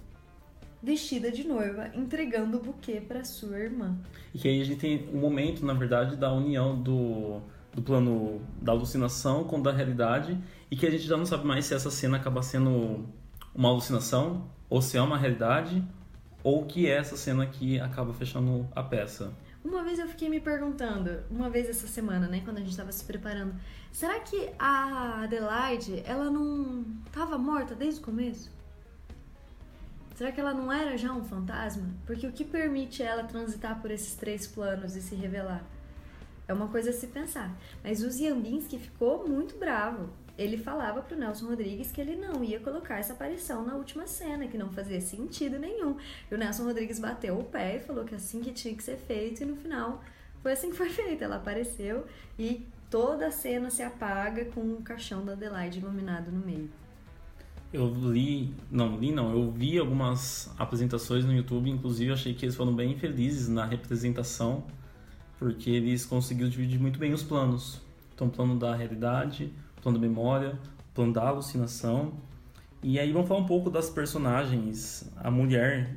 vestida 0.81 1.33
de 1.33 1.45
noiva, 1.45 1.91
entregando 1.95 2.59
o 2.59 2.63
buquê 2.63 3.01
para 3.01 3.25
sua 3.25 3.59
irmã. 3.59 3.99
E 4.33 4.39
que 4.39 4.47
aí 4.47 4.61
a 4.61 4.65
gente 4.65 4.79
tem 4.79 5.09
um 5.13 5.19
momento, 5.19 5.67
na 5.67 5.75
verdade, 5.75 6.15
da 6.15 6.33
união 6.33 6.81
do 6.81 7.41
do 7.75 7.83
plano 7.83 8.41
da 8.61 8.73
alucinação 8.73 9.45
com 9.45 9.61
da 9.61 9.73
realidade 9.73 10.39
e 10.71 10.77
que 10.77 10.87
a 10.87 10.91
gente 10.91 11.05
já 11.05 11.17
não 11.17 11.27
sabe 11.27 11.47
mais 11.47 11.67
se 11.67 11.75
essa 11.75 11.91
cena 11.91 12.17
acaba 12.17 12.43
sendo 12.43 13.07
uma 13.55 13.69
alucinação 13.69 14.51
ou 14.69 14.83
se 14.83 14.97
é 14.97 15.03
uma 15.03 15.17
realidade 15.17 15.85
ou 16.43 16.65
que 16.65 16.87
é 16.87 16.97
essa 16.97 17.17
cena 17.17 17.47
que 17.47 17.79
acaba 17.81 18.13
fechando 18.13 18.69
a 18.75 18.83
peça. 18.83 19.33
Uma 19.65 19.83
vez 19.83 19.99
eu 19.99 20.07
fiquei 20.09 20.29
me 20.29 20.41
perguntando, 20.41 21.25
uma 21.31 21.51
vez 21.51 21.69
essa 21.69 21.87
semana, 21.87 22.29
né, 22.29 22.41
quando 22.45 22.59
a 22.59 22.61
gente 22.61 22.71
estava 22.71 22.93
se 22.93 23.05
preparando, 23.05 23.55
será 23.93 24.21
que 24.21 24.51
a 24.59 25.25
Adelaide, 25.25 26.03
ela 26.07 26.31
não 26.31 26.85
estava 27.07 27.37
morta 27.37 27.75
desde 27.75 28.01
o 28.01 28.05
começo? 28.05 28.51
Será 30.15 30.33
que 30.33 30.41
ela 30.41 30.55
não 30.55 30.73
era 30.73 30.97
já 30.97 31.13
um 31.13 31.23
fantasma? 31.23 31.85
Porque 32.07 32.27
o 32.27 32.33
que 32.33 32.45
permite 32.45 33.03
ela 33.03 33.25
transitar 33.25 33.81
por 33.81 33.91
esses 33.91 34.15
três 34.15 34.47
planos 34.47 34.97
e 34.97 35.03
se 35.03 35.15
revelar? 35.15 35.65
É 36.49 36.53
uma 36.55 36.69
coisa 36.69 36.91
a 36.91 36.93
se 36.95 37.07
pensar. 37.09 37.55
Mas 37.85 38.03
o 38.03 38.11
Ziambinski 38.11 38.79
ficou 38.79 39.29
muito 39.29 39.59
bravo. 39.59 40.09
Ele 40.39 40.57
falava 40.57 41.03
pro 41.03 41.19
Nelson 41.19 41.47
Rodrigues 41.47 41.93
que 41.93 42.01
ele 42.01 42.17
não 42.17 42.43
ia 42.43 42.59
colocar 42.59 42.99
essa 42.99 43.13
aparição 43.13 43.67
na 43.67 43.75
última 43.75 44.07
cena, 44.07 44.49
que 44.49 44.57
não 44.57 44.71
fazia 44.71 45.01
sentido 45.01 45.59
nenhum. 45.59 45.97
E 46.31 46.35
o 46.35 46.39
Nelson 46.39 46.65
Rodrigues 46.65 46.99
bateu 46.99 47.39
o 47.39 47.45
pé 47.45 47.77
e 47.77 47.81
falou 47.81 48.05
que 48.05 48.15
assim 48.15 48.41
que 48.41 48.53
tinha 48.53 48.75
que 48.75 48.83
ser 48.83 48.97
feito, 48.97 49.43
e 49.43 49.47
no 49.47 49.57
final 49.57 50.03
foi 50.43 50.53
assim 50.53 50.71
que 50.71 50.77
foi 50.77 50.89
feito. 50.89 51.23
Ela 51.23 51.37
apareceu 51.37 52.07
e 52.39 52.67
toda 52.89 53.27
a 53.27 53.31
cena 53.31 53.69
se 53.69 53.83
apaga 53.83 54.47
com 54.47 54.61
o 54.61 54.83
caixão 54.83 55.25
da 55.25 55.33
Adelaide 55.33 55.81
iluminado 55.81 56.33
no 56.33 56.47
meio. 56.47 56.71
Eu 57.71 57.87
li, 57.87 58.55
não 58.71 58.97
li 58.97 59.13
não, 59.13 59.31
eu 59.31 59.51
vi 59.51 59.79
algumas 59.79 60.51
apresentações 60.57 61.27
no 61.27 61.35
YouTube, 61.35 61.69
inclusive 61.69 62.11
achei 62.11 62.33
que 62.33 62.47
eles 62.47 62.57
foram 62.57 62.75
bem 62.75 62.97
felizes 62.97 63.47
na 63.47 63.67
representação 63.67 64.65
porque 65.39 65.71
eles 65.71 66.05
conseguiram 66.05 66.51
dividir 66.51 66.81
muito 66.81 66.99
bem 66.99 67.13
os 67.13 67.23
planos. 67.23 67.81
Então, 68.15 68.29
plano 68.29 68.59
da 68.59 68.75
realidade, 68.75 69.53
plano 69.81 69.99
da 69.99 70.07
memória, 70.07 70.59
plano 70.93 71.13
da 71.13 71.29
alucinação. 71.29 72.13
E 72.83 72.99
aí 72.99 73.13
vamos 73.13 73.29
falar 73.29 73.41
um 73.41 73.47
pouco 73.47 73.71
das 73.71 73.89
personagens, 73.89 75.11
a 75.17 75.31
mulher 75.31 75.97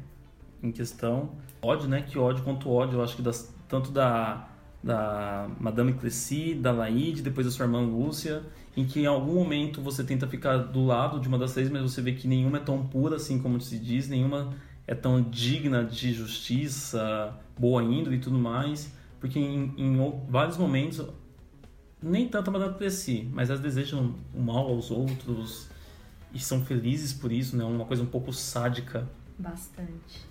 em 0.61 0.71
questão. 0.71 1.31
Ódio, 1.61 1.89
né? 1.89 2.03
Que 2.03 2.19
ódio 2.19 2.43
quanto 2.43 2.69
ódio, 2.69 2.99
eu 2.99 3.03
acho 3.03 3.15
que 3.15 3.21
das, 3.21 3.53
tanto 3.67 3.91
da, 3.91 4.47
da 4.83 5.49
Madame 5.59 5.93
Clessy, 5.93 6.53
da 6.53 6.71
Laide, 6.71 7.23
depois 7.23 7.45
da 7.45 7.51
sua 7.51 7.65
irmã 7.65 7.81
Lúcia, 7.81 8.43
em 8.77 8.85
que 8.85 9.01
em 9.01 9.05
algum 9.07 9.33
momento 9.33 9.81
você 9.81 10.03
tenta 10.03 10.27
ficar 10.27 10.57
do 10.57 10.85
lado 10.85 11.19
de 11.19 11.27
uma 11.27 11.37
das 11.37 11.53
três, 11.53 11.69
mas 11.69 11.81
você 11.81 12.01
vê 12.01 12.13
que 12.13 12.27
nenhuma 12.27 12.57
é 12.57 12.61
tão 12.61 12.85
pura 12.85 13.15
assim 13.15 13.39
como 13.39 13.59
se 13.59 13.79
diz, 13.79 14.07
nenhuma 14.07 14.53
é 14.87 14.93
tão 14.93 15.21
digna 15.21 15.83
de 15.83 16.13
justiça, 16.13 17.35
boa 17.57 17.83
índole 17.83 18.17
e 18.17 18.19
tudo 18.19 18.37
mais 18.37 19.00
porque 19.21 19.39
em, 19.39 19.73
em 19.77 20.21
vários 20.27 20.57
momentos, 20.57 21.07
nem 22.01 22.27
tanto 22.27 22.49
a 22.49 22.53
Madame 22.53 22.73
Plessis, 22.73 23.23
mas 23.31 23.49
elas 23.49 23.61
desejam 23.61 24.15
o 24.33 24.41
mal 24.41 24.67
aos 24.67 24.89
outros 24.89 25.69
e 26.33 26.39
são 26.39 26.65
felizes 26.65 27.13
por 27.13 27.31
isso, 27.31 27.55
né? 27.55 27.63
Uma 27.63 27.85
coisa 27.85 28.01
um 28.01 28.07
pouco 28.07 28.33
sádica. 28.33 29.07
Bastante. 29.37 30.25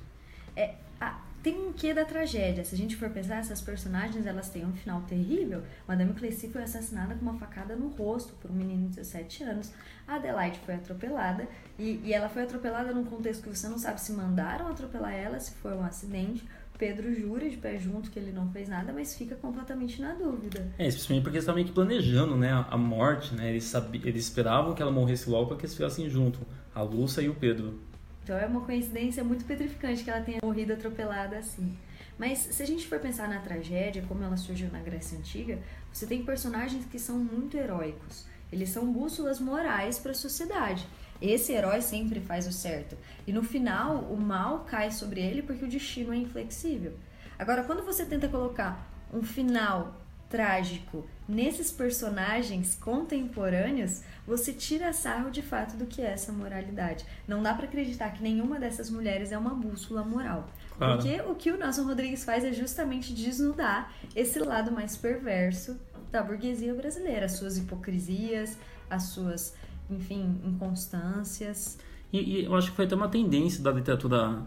É, 0.57 0.75
a, 1.01 1.21
tem 1.41 1.69
um 1.69 1.73
quê 1.73 1.95
da 1.95 2.05
tragédia. 2.05 2.65
Se 2.65 2.75
a 2.75 2.79
gente 2.79 2.97
for 2.97 3.11
pensar, 3.11 3.37
essas 3.37 3.61
personagens 3.61 4.27
elas 4.27 4.49
têm 4.49 4.67
um 4.67 4.73
final 4.73 5.03
terrível. 5.03 5.63
Madame 5.87 6.13
Clessy 6.15 6.49
foi 6.49 6.65
assassinada 6.65 7.15
com 7.15 7.23
uma 7.23 7.39
facada 7.39 7.77
no 7.77 7.89
rosto 7.91 8.33
por 8.43 8.51
um 8.51 8.55
menino 8.55 8.89
de 8.89 8.97
17 8.97 9.45
anos. 9.45 9.73
A 10.09 10.17
Adelaide 10.17 10.59
foi 10.67 10.75
atropelada 10.75 11.47
e, 11.79 12.01
e 12.03 12.13
ela 12.13 12.29
foi 12.29 12.43
atropelada 12.43 12.93
num 12.93 13.05
contexto 13.05 13.45
que 13.45 13.57
você 13.57 13.69
não 13.69 13.79
sabe 13.79 14.01
se 14.01 14.13
mandaram 14.13 14.67
atropelar 14.67 15.15
ela, 15.15 15.39
se 15.39 15.53
foi 15.53 15.75
um 15.75 15.85
acidente 15.85 16.45
Pedro 16.81 17.15
jura 17.15 17.47
de 17.47 17.59
pé 17.59 17.79
junto 17.79 18.11
que 18.11 18.19
ele 18.19 18.33
não 18.33 18.51
fez 18.51 18.67
nada, 18.67 18.91
mas 18.91 19.15
fica 19.15 19.37
completamente 19.37 20.01
na 20.01 20.15
dúvida. 20.15 20.67
É, 20.79 20.87
especialmente 20.87 21.23
porque 21.25 21.37
eles 21.37 21.45
estavam 21.45 21.57
meio 21.57 21.69
que 21.69 21.75
planejando, 21.75 22.39
né, 22.39 22.65
a 22.71 22.77
morte, 22.79 23.35
né? 23.35 23.51
Eles, 23.51 23.65
sabiam, 23.65 24.03
eles 24.07 24.25
esperavam 24.25 24.75
que 24.75 24.81
ela 24.81 24.91
morresse 24.91 25.29
logo 25.29 25.49
para 25.49 25.59
que 25.59 25.67
eles 25.67 25.75
ficassem 25.75 26.09
junto, 26.09 26.39
a 26.75 26.81
Lúcia 26.81 27.21
e 27.21 27.29
o 27.29 27.35
Pedro. 27.35 27.79
Então 28.25 28.35
é 28.35 28.47
uma 28.47 28.63
coincidência 28.63 29.23
muito 29.23 29.45
petrificante 29.45 30.03
que 30.03 30.09
ela 30.09 30.23
tenha 30.23 30.39
morrido 30.43 30.73
atropelada 30.73 31.37
assim. 31.37 31.77
Mas 32.19 32.39
se 32.39 32.63
a 32.63 32.67
gente 32.67 32.89
for 32.89 32.99
pensar 32.99 33.29
na 33.29 33.41
tragédia, 33.41 34.03
como 34.09 34.25
ela 34.25 34.39
surgiu 34.39 34.71
na 34.71 34.81
Grécia 34.81 35.19
Antiga, 35.19 35.59
você 35.93 36.07
tem 36.07 36.25
personagens 36.25 36.87
que 36.87 36.99
são 36.99 37.19
muito 37.19 37.59
heróicos. 37.59 38.25
Eles 38.51 38.71
são 38.71 38.91
bússolas 38.91 39.39
morais 39.39 39.99
para 39.99 40.13
a 40.13 40.15
sociedade. 40.15 40.87
Esse 41.21 41.53
herói 41.53 41.83
sempre 41.83 42.21
faz 42.21 42.47
o 42.47 42.53
certo. 42.53 42.97
E 43.27 43.33
no 43.33 43.43
final, 43.43 43.99
o 44.05 44.17
mal 44.17 44.61
cai 44.61 44.91
sobre 44.91 45.21
ele 45.21 45.43
porque 45.43 45.65
o 45.65 45.69
destino 45.69 46.13
é 46.13 46.17
inflexível. 46.17 46.95
Agora, 47.39 47.65
quando 47.65 47.85
você 47.85 48.05
tenta 48.05 48.29
colocar 48.29 48.91
um 49.13 49.23
final 49.23 50.01
trágico 50.31 51.05
nesses 51.29 51.73
personagens 51.73 52.77
contemporâneos, 52.77 54.03
você 54.25 54.53
tira 54.53 54.93
sarro 54.93 55.31
de 55.31 55.43
fato 55.43 55.77
do 55.77 55.87
que 55.87 56.01
é 56.01 56.13
essa 56.13 56.33
moralidade. 56.33 57.05
Não 57.27 57.43
dá 57.43 57.53
para 57.53 57.67
acreditar 57.67 58.11
que 58.11 58.23
nenhuma 58.23 58.59
dessas 58.59 58.89
mulheres 58.89 59.33
é 59.33 59.39
uma 59.39 59.55
bússola 59.55 60.05
moral. 60.05 60.49
Claro. 60.79 60.95
Porque 60.95 61.21
o 61.23 61.35
que 61.35 61.51
o 61.51 61.59
Nelson 61.59 61.85
Rodrigues 61.85 62.25
faz 62.25 62.45
é 62.45 62.53
justamente 62.53 63.13
desnudar 63.13 63.93
esse 64.15 64.39
lado 64.39 64.71
mais 64.71 64.97
perverso 64.97 65.79
da 66.11 66.23
burguesia 66.23 66.75
brasileira, 66.75 67.27
as 67.27 67.33
suas 67.33 67.59
hipocrisias, 67.59 68.57
as 68.89 69.05
suas 69.05 69.55
enfim, 69.91 70.41
inconstâncias. 70.45 71.79
E, 72.13 72.19
e, 72.19 72.45
eu 72.45 72.55
acho 72.55 72.71
que 72.71 72.77
foi 72.77 72.85
até 72.85 72.95
uma 72.95 73.09
tendência 73.09 73.63
da 73.63 73.71
literatura 73.71 74.43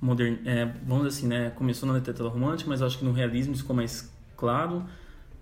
moderna, 0.00 0.38
é, 0.44 0.64
vamos 0.86 1.06
dizer 1.06 1.18
assim, 1.18 1.26
né? 1.26 1.50
Começou 1.50 1.88
na 1.88 1.96
literatura 1.96 2.28
romântica, 2.28 2.68
mas 2.68 2.82
acho 2.82 2.98
que 2.98 3.04
no 3.04 3.12
realismo 3.12 3.56
ficou 3.56 3.74
mais 3.74 4.12
claro. 4.36 4.84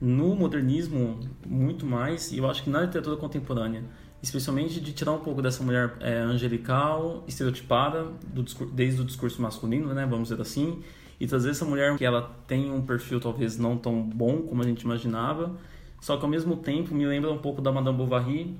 No 0.00 0.34
modernismo, 0.34 1.20
muito 1.46 1.84
mais. 1.86 2.32
E 2.32 2.38
eu 2.38 2.48
acho 2.48 2.62
que 2.62 2.70
na 2.70 2.82
literatura 2.82 3.16
contemporânea, 3.16 3.84
especialmente 4.22 4.80
de 4.80 4.92
tirar 4.92 5.12
um 5.12 5.20
pouco 5.20 5.42
dessa 5.42 5.62
mulher 5.62 5.96
é, 6.00 6.18
angelical, 6.18 7.24
estereotipada, 7.26 8.06
do, 8.32 8.42
desde 8.66 9.00
o 9.00 9.04
discurso 9.04 9.40
masculino, 9.40 9.92
né? 9.94 10.06
Vamos 10.06 10.28
dizer 10.28 10.40
assim. 10.40 10.82
E 11.18 11.26
trazer 11.26 11.50
essa 11.50 11.66
mulher 11.66 11.96
que 11.98 12.04
ela 12.04 12.34
tem 12.46 12.72
um 12.72 12.80
perfil 12.80 13.20
talvez 13.20 13.58
não 13.58 13.76
tão 13.76 14.02
bom 14.02 14.38
como 14.38 14.62
a 14.62 14.64
gente 14.64 14.82
imaginava, 14.82 15.54
só 16.00 16.16
que 16.16 16.24
ao 16.24 16.30
mesmo 16.30 16.56
tempo 16.56 16.94
me 16.94 17.04
lembra 17.04 17.30
um 17.30 17.36
pouco 17.36 17.60
da 17.60 17.70
Madame 17.70 17.98
Bovary, 17.98 18.56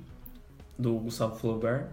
do 0.81 0.95
Gustavo 0.95 1.37
Flaubert. 1.37 1.87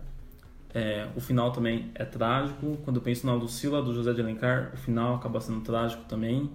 É, 0.74 1.08
o 1.16 1.22
final 1.22 1.52
também 1.52 1.92
é 1.96 2.06
trágico. 2.06 2.78
Quando 2.84 2.98
eu 2.98 3.02
penso 3.02 3.26
na 3.26 3.34
Lucila, 3.34 3.82
do 3.82 3.94
José 3.94 4.14
de 4.14 4.22
Alencar, 4.22 4.72
o 4.74 4.78
final 4.78 5.16
acaba 5.16 5.40
sendo 5.42 5.62
trágico 5.62 6.04
também. 6.06 6.50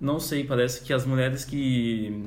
Não 0.00 0.20
sei, 0.20 0.44
parece 0.44 0.82
que 0.82 0.92
as 0.92 1.06
mulheres 1.06 1.44
que 1.44 2.22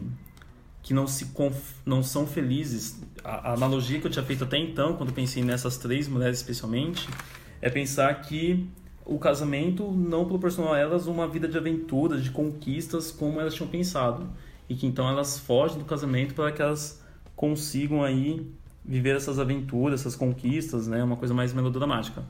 que 0.81 0.93
não 0.93 1.05
se 1.05 1.25
conf... 1.27 1.75
não 1.85 2.01
são 2.01 2.25
felizes. 2.25 3.01
A, 3.23 3.53
analogia 3.53 3.99
que 3.99 4.07
eu 4.07 4.11
tinha 4.11 4.23
feito 4.23 4.43
até 4.43 4.57
então, 4.57 4.95
quando 4.95 5.13
pensei 5.13 5.43
nessas 5.43 5.77
três 5.77 6.07
mulheres 6.07 6.39
especialmente, 6.39 7.07
é 7.61 7.69
pensar 7.69 8.13
que 8.21 8.67
o 9.05 9.17
casamento 9.19 9.91
não 9.91 10.25
proporcionou 10.25 10.73
a 10.73 10.77
elas 10.77 11.07
uma 11.07 11.27
vida 11.27 11.47
de 11.47 11.57
aventuras, 11.57 12.23
de 12.23 12.31
conquistas 12.31 13.11
como 13.11 13.39
elas 13.39 13.53
tinham 13.53 13.69
pensado, 13.69 14.29
e 14.67 14.75
que 14.75 14.85
então 14.85 15.09
elas 15.09 15.37
fogem 15.39 15.77
do 15.79 15.85
casamento 15.85 16.33
para 16.33 16.51
que 16.51 16.61
elas 16.61 17.03
consigam 17.35 18.03
aí 18.03 18.47
viver 18.89 19.15
essas 19.15 19.37
aventuras, 19.37 19.99
essas 19.99 20.15
conquistas, 20.15 20.87
né? 20.87 21.03
Uma 21.03 21.15
coisa 21.15 21.31
mais 21.31 21.53
melodramática. 21.53 22.23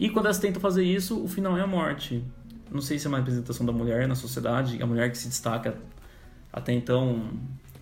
E 0.00 0.08
quando 0.08 0.24
elas 0.24 0.38
tentam 0.38 0.60
fazer 0.62 0.82
isso, 0.82 1.22
o 1.22 1.28
final 1.28 1.58
é 1.58 1.60
a 1.60 1.66
morte. 1.66 2.24
Não 2.72 2.80
sei 2.80 2.98
se 2.98 3.06
é 3.06 3.08
uma 3.08 3.18
representação 3.18 3.66
da 3.66 3.72
mulher 3.72 4.08
na 4.08 4.14
sociedade, 4.14 4.82
a 4.82 4.86
mulher 4.86 5.10
que 5.10 5.18
se 5.18 5.28
destaca 5.28 5.76
até 6.50 6.72
então, 6.72 7.30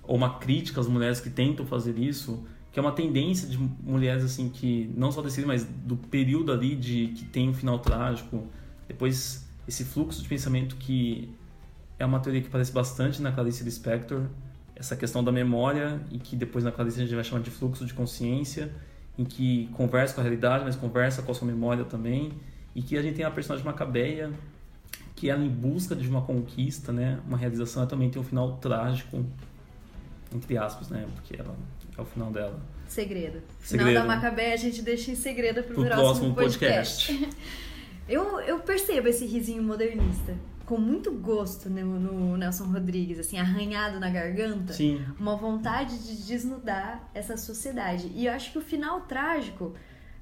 ou 0.03 0.17
uma 0.17 0.39
crítica 0.41 0.81
às 0.81 0.89
mulheres 0.89 1.21
que 1.21 1.31
tentam 1.31 1.65
fazer 1.65 1.97
isso, 1.97 2.45
que 2.73 2.79
é 2.81 2.83
uma 2.83 2.91
tendência 2.91 3.49
de 3.49 3.57
mulheres 3.57 4.25
assim 4.25 4.49
que 4.49 4.93
não 4.97 5.13
só 5.13 5.23
decidem, 5.23 5.47
mas 5.47 5.65
do 5.65 5.97
período 5.97 6.51
ali 6.51 6.75
de 6.75 7.13
que 7.15 7.25
tem 7.27 7.49
um 7.49 7.55
final 7.55 7.79
trágico, 7.79 8.45
depois 8.89 9.49
esse 9.67 9.85
fluxo 9.85 10.21
de 10.21 10.29
pensamento 10.29 10.75
que 10.75 11.33
é 12.01 12.05
uma 12.05 12.19
teoria 12.19 12.43
que 12.43 12.49
aparece 12.49 12.73
bastante 12.73 13.23
na 13.23 13.31
Clarice 13.31 13.63
Lispector, 13.63 14.23
essa 14.77 14.97
questão 14.97 15.23
da 15.23 15.31
memória 15.31 16.01
e 16.11 16.19
que 16.19 16.35
depois 16.35 16.65
na 16.65 16.73
Clarice 16.73 17.01
a 17.01 17.05
gente 17.05 17.15
vai 17.15 17.25
chamar 17.25 17.43
de 17.43 17.51
fluxo 17.51 17.85
de 17.87 17.95
consciência, 17.95 18.73
em 19.17 19.25
que 19.25 19.69
conversa 19.73 20.15
com 20.15 20.21
a 20.21 20.25
realidade, 20.25 20.65
mas 20.65 20.77
conversa 20.77 21.23
com 21.23 21.31
a 21.31 21.35
sua 21.35 21.47
memória 21.47 21.85
também, 21.85 22.33
e 22.75 22.83
que 22.83 22.97
a 22.97 23.03
gente 23.03 23.17
tem 23.17 23.25
a 23.25 23.31
personagem 23.31 23.65
Macabeia, 23.65 24.33
que 25.15 25.31
ela 25.31 25.45
em 25.45 25.49
busca 25.49 25.95
de 25.95 26.09
uma 26.09 26.23
conquista, 26.23 26.93
né, 26.93 27.21
uma 27.27 27.37
realização, 27.37 27.83
ela 27.83 27.91
também 27.91 28.11
tem 28.11 28.21
um 28.21 28.25
final 28.25 28.57
trágico, 28.57 29.25
entre 30.35 30.59
aspas, 30.59 30.89
né, 30.89 31.07
porque 31.15 31.41
ela 31.41 31.55
é 31.97 32.01
o 32.01 32.05
final 32.05 32.33
dela. 32.33 32.61
Segredo. 32.89 33.41
Segredo. 33.61 33.89
Final 33.91 34.07
da 34.07 34.15
Macabeia 34.15 34.55
a 34.55 34.57
gente 34.57 34.83
deixa 34.83 35.11
em 35.11 35.15
segredo 35.15 35.63
pro, 35.63 35.75
Pro 35.75 35.85
próximo, 35.85 36.35
próximo 36.35 36.35
podcast. 36.35 37.31
eu, 38.09 38.41
eu 38.41 38.59
percebo 38.59 39.09
esse 39.09 39.25
risinho 39.25 39.63
modernista. 39.63 40.35
Com 40.67 40.79
muito 40.79 41.13
gosto 41.13 41.69
no, 41.69 41.99
no 42.01 42.37
Nelson 42.37 42.65
Rodrigues, 42.65 43.19
assim, 43.19 43.39
arranhado 43.39 44.01
na 44.01 44.09
garganta. 44.09 44.73
Sim. 44.73 45.05
Uma 45.19 45.37
vontade 45.37 45.99
de 45.99 46.27
desnudar 46.27 47.09
essa 47.13 47.37
sociedade. 47.37 48.11
E 48.15 48.27
eu 48.27 48.33
acho 48.33 48.51
que 48.53 48.59
o 48.59 48.63
final 48.63 49.03
trágico 49.03 49.75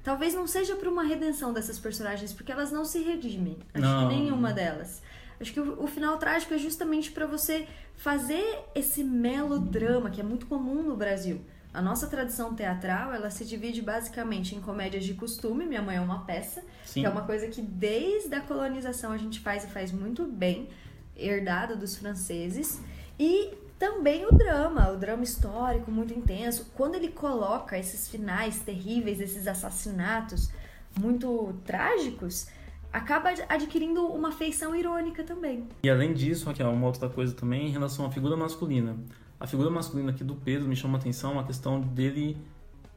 talvez 0.03 0.33
não 0.33 0.45
seja 0.45 0.75
para 0.75 0.89
uma 0.89 1.03
redenção 1.03 1.53
dessas 1.53 1.79
personagens, 1.79 2.33
porque 2.33 2.51
elas 2.51 2.71
não 2.71 2.83
se 2.83 2.99
redimem. 2.99 3.57
Acho 3.73 3.83
Não. 3.85 4.09
que 4.09 4.15
nenhuma 4.15 4.51
delas. 4.51 5.01
Acho 5.39 5.53
que 5.53 5.59
o, 5.59 5.83
o 5.83 5.87
final 5.87 6.17
trágico 6.17 6.53
é 6.53 6.57
justamente 6.57 7.11
para 7.11 7.25
você 7.25 7.65
fazer 7.95 8.43
esse 8.75 9.03
melodrama 9.03 10.09
que 10.09 10.19
é 10.19 10.23
muito 10.23 10.45
comum 10.45 10.83
no 10.83 10.95
Brasil. 10.95 11.41
A 11.73 11.81
nossa 11.81 12.05
tradição 12.07 12.53
teatral, 12.53 13.11
ela 13.13 13.31
se 13.31 13.43
divide 13.43 13.81
basicamente 13.81 14.55
em 14.55 14.61
comédias 14.61 15.03
de 15.03 15.15
costume, 15.15 15.65
Minha 15.65 15.81
Mãe 15.81 15.97
é 15.97 16.01
uma 16.01 16.23
peça, 16.23 16.63
Sim. 16.85 17.01
que 17.01 17.05
é 17.07 17.09
uma 17.09 17.23
coisa 17.23 17.47
que 17.47 17.61
desde 17.63 18.33
a 18.35 18.41
colonização 18.41 19.11
a 19.11 19.17
gente 19.17 19.39
faz 19.39 19.63
e 19.63 19.67
faz 19.67 19.91
muito 19.91 20.23
bem, 20.25 20.69
herdado 21.17 21.75
dos 21.75 21.97
franceses, 21.97 22.79
e 23.19 23.51
também 23.79 24.23
o 24.25 24.31
drama, 24.31 24.91
o 24.91 24.97
drama 24.97 25.23
histórico 25.23 25.89
muito 25.89 26.13
intenso. 26.13 26.71
Quando 26.75 26.93
ele 26.95 27.07
coloca 27.09 27.77
esses 27.77 28.07
finais 28.07 28.59
terríveis, 28.59 29.19
esses 29.19 29.47
assassinatos 29.47 30.51
muito 30.99 31.55
trágicos, 31.65 32.47
acaba 32.91 33.29
ad- 33.29 33.45
adquirindo 33.49 34.05
uma 34.05 34.31
feição 34.31 34.75
irônica 34.75 35.23
também. 35.23 35.67
E 35.83 35.89
além 35.89 36.13
disso, 36.13 36.45
Raquel, 36.45 36.69
uma 36.69 36.85
outra 36.85 37.09
coisa 37.09 37.33
também 37.33 37.67
em 37.67 37.71
relação 37.71 38.05
à 38.05 38.11
figura 38.11 38.37
masculina. 38.37 38.95
A 39.43 39.47
figura 39.47 39.69
masculina 39.69 40.11
aqui 40.11 40.23
do 40.23 40.35
Pedro 40.35 40.69
me 40.69 40.73
chama 40.73 40.97
a 40.97 41.01
atenção 41.01 41.37
a 41.37 41.43
questão 41.43 41.81
dele 41.81 42.37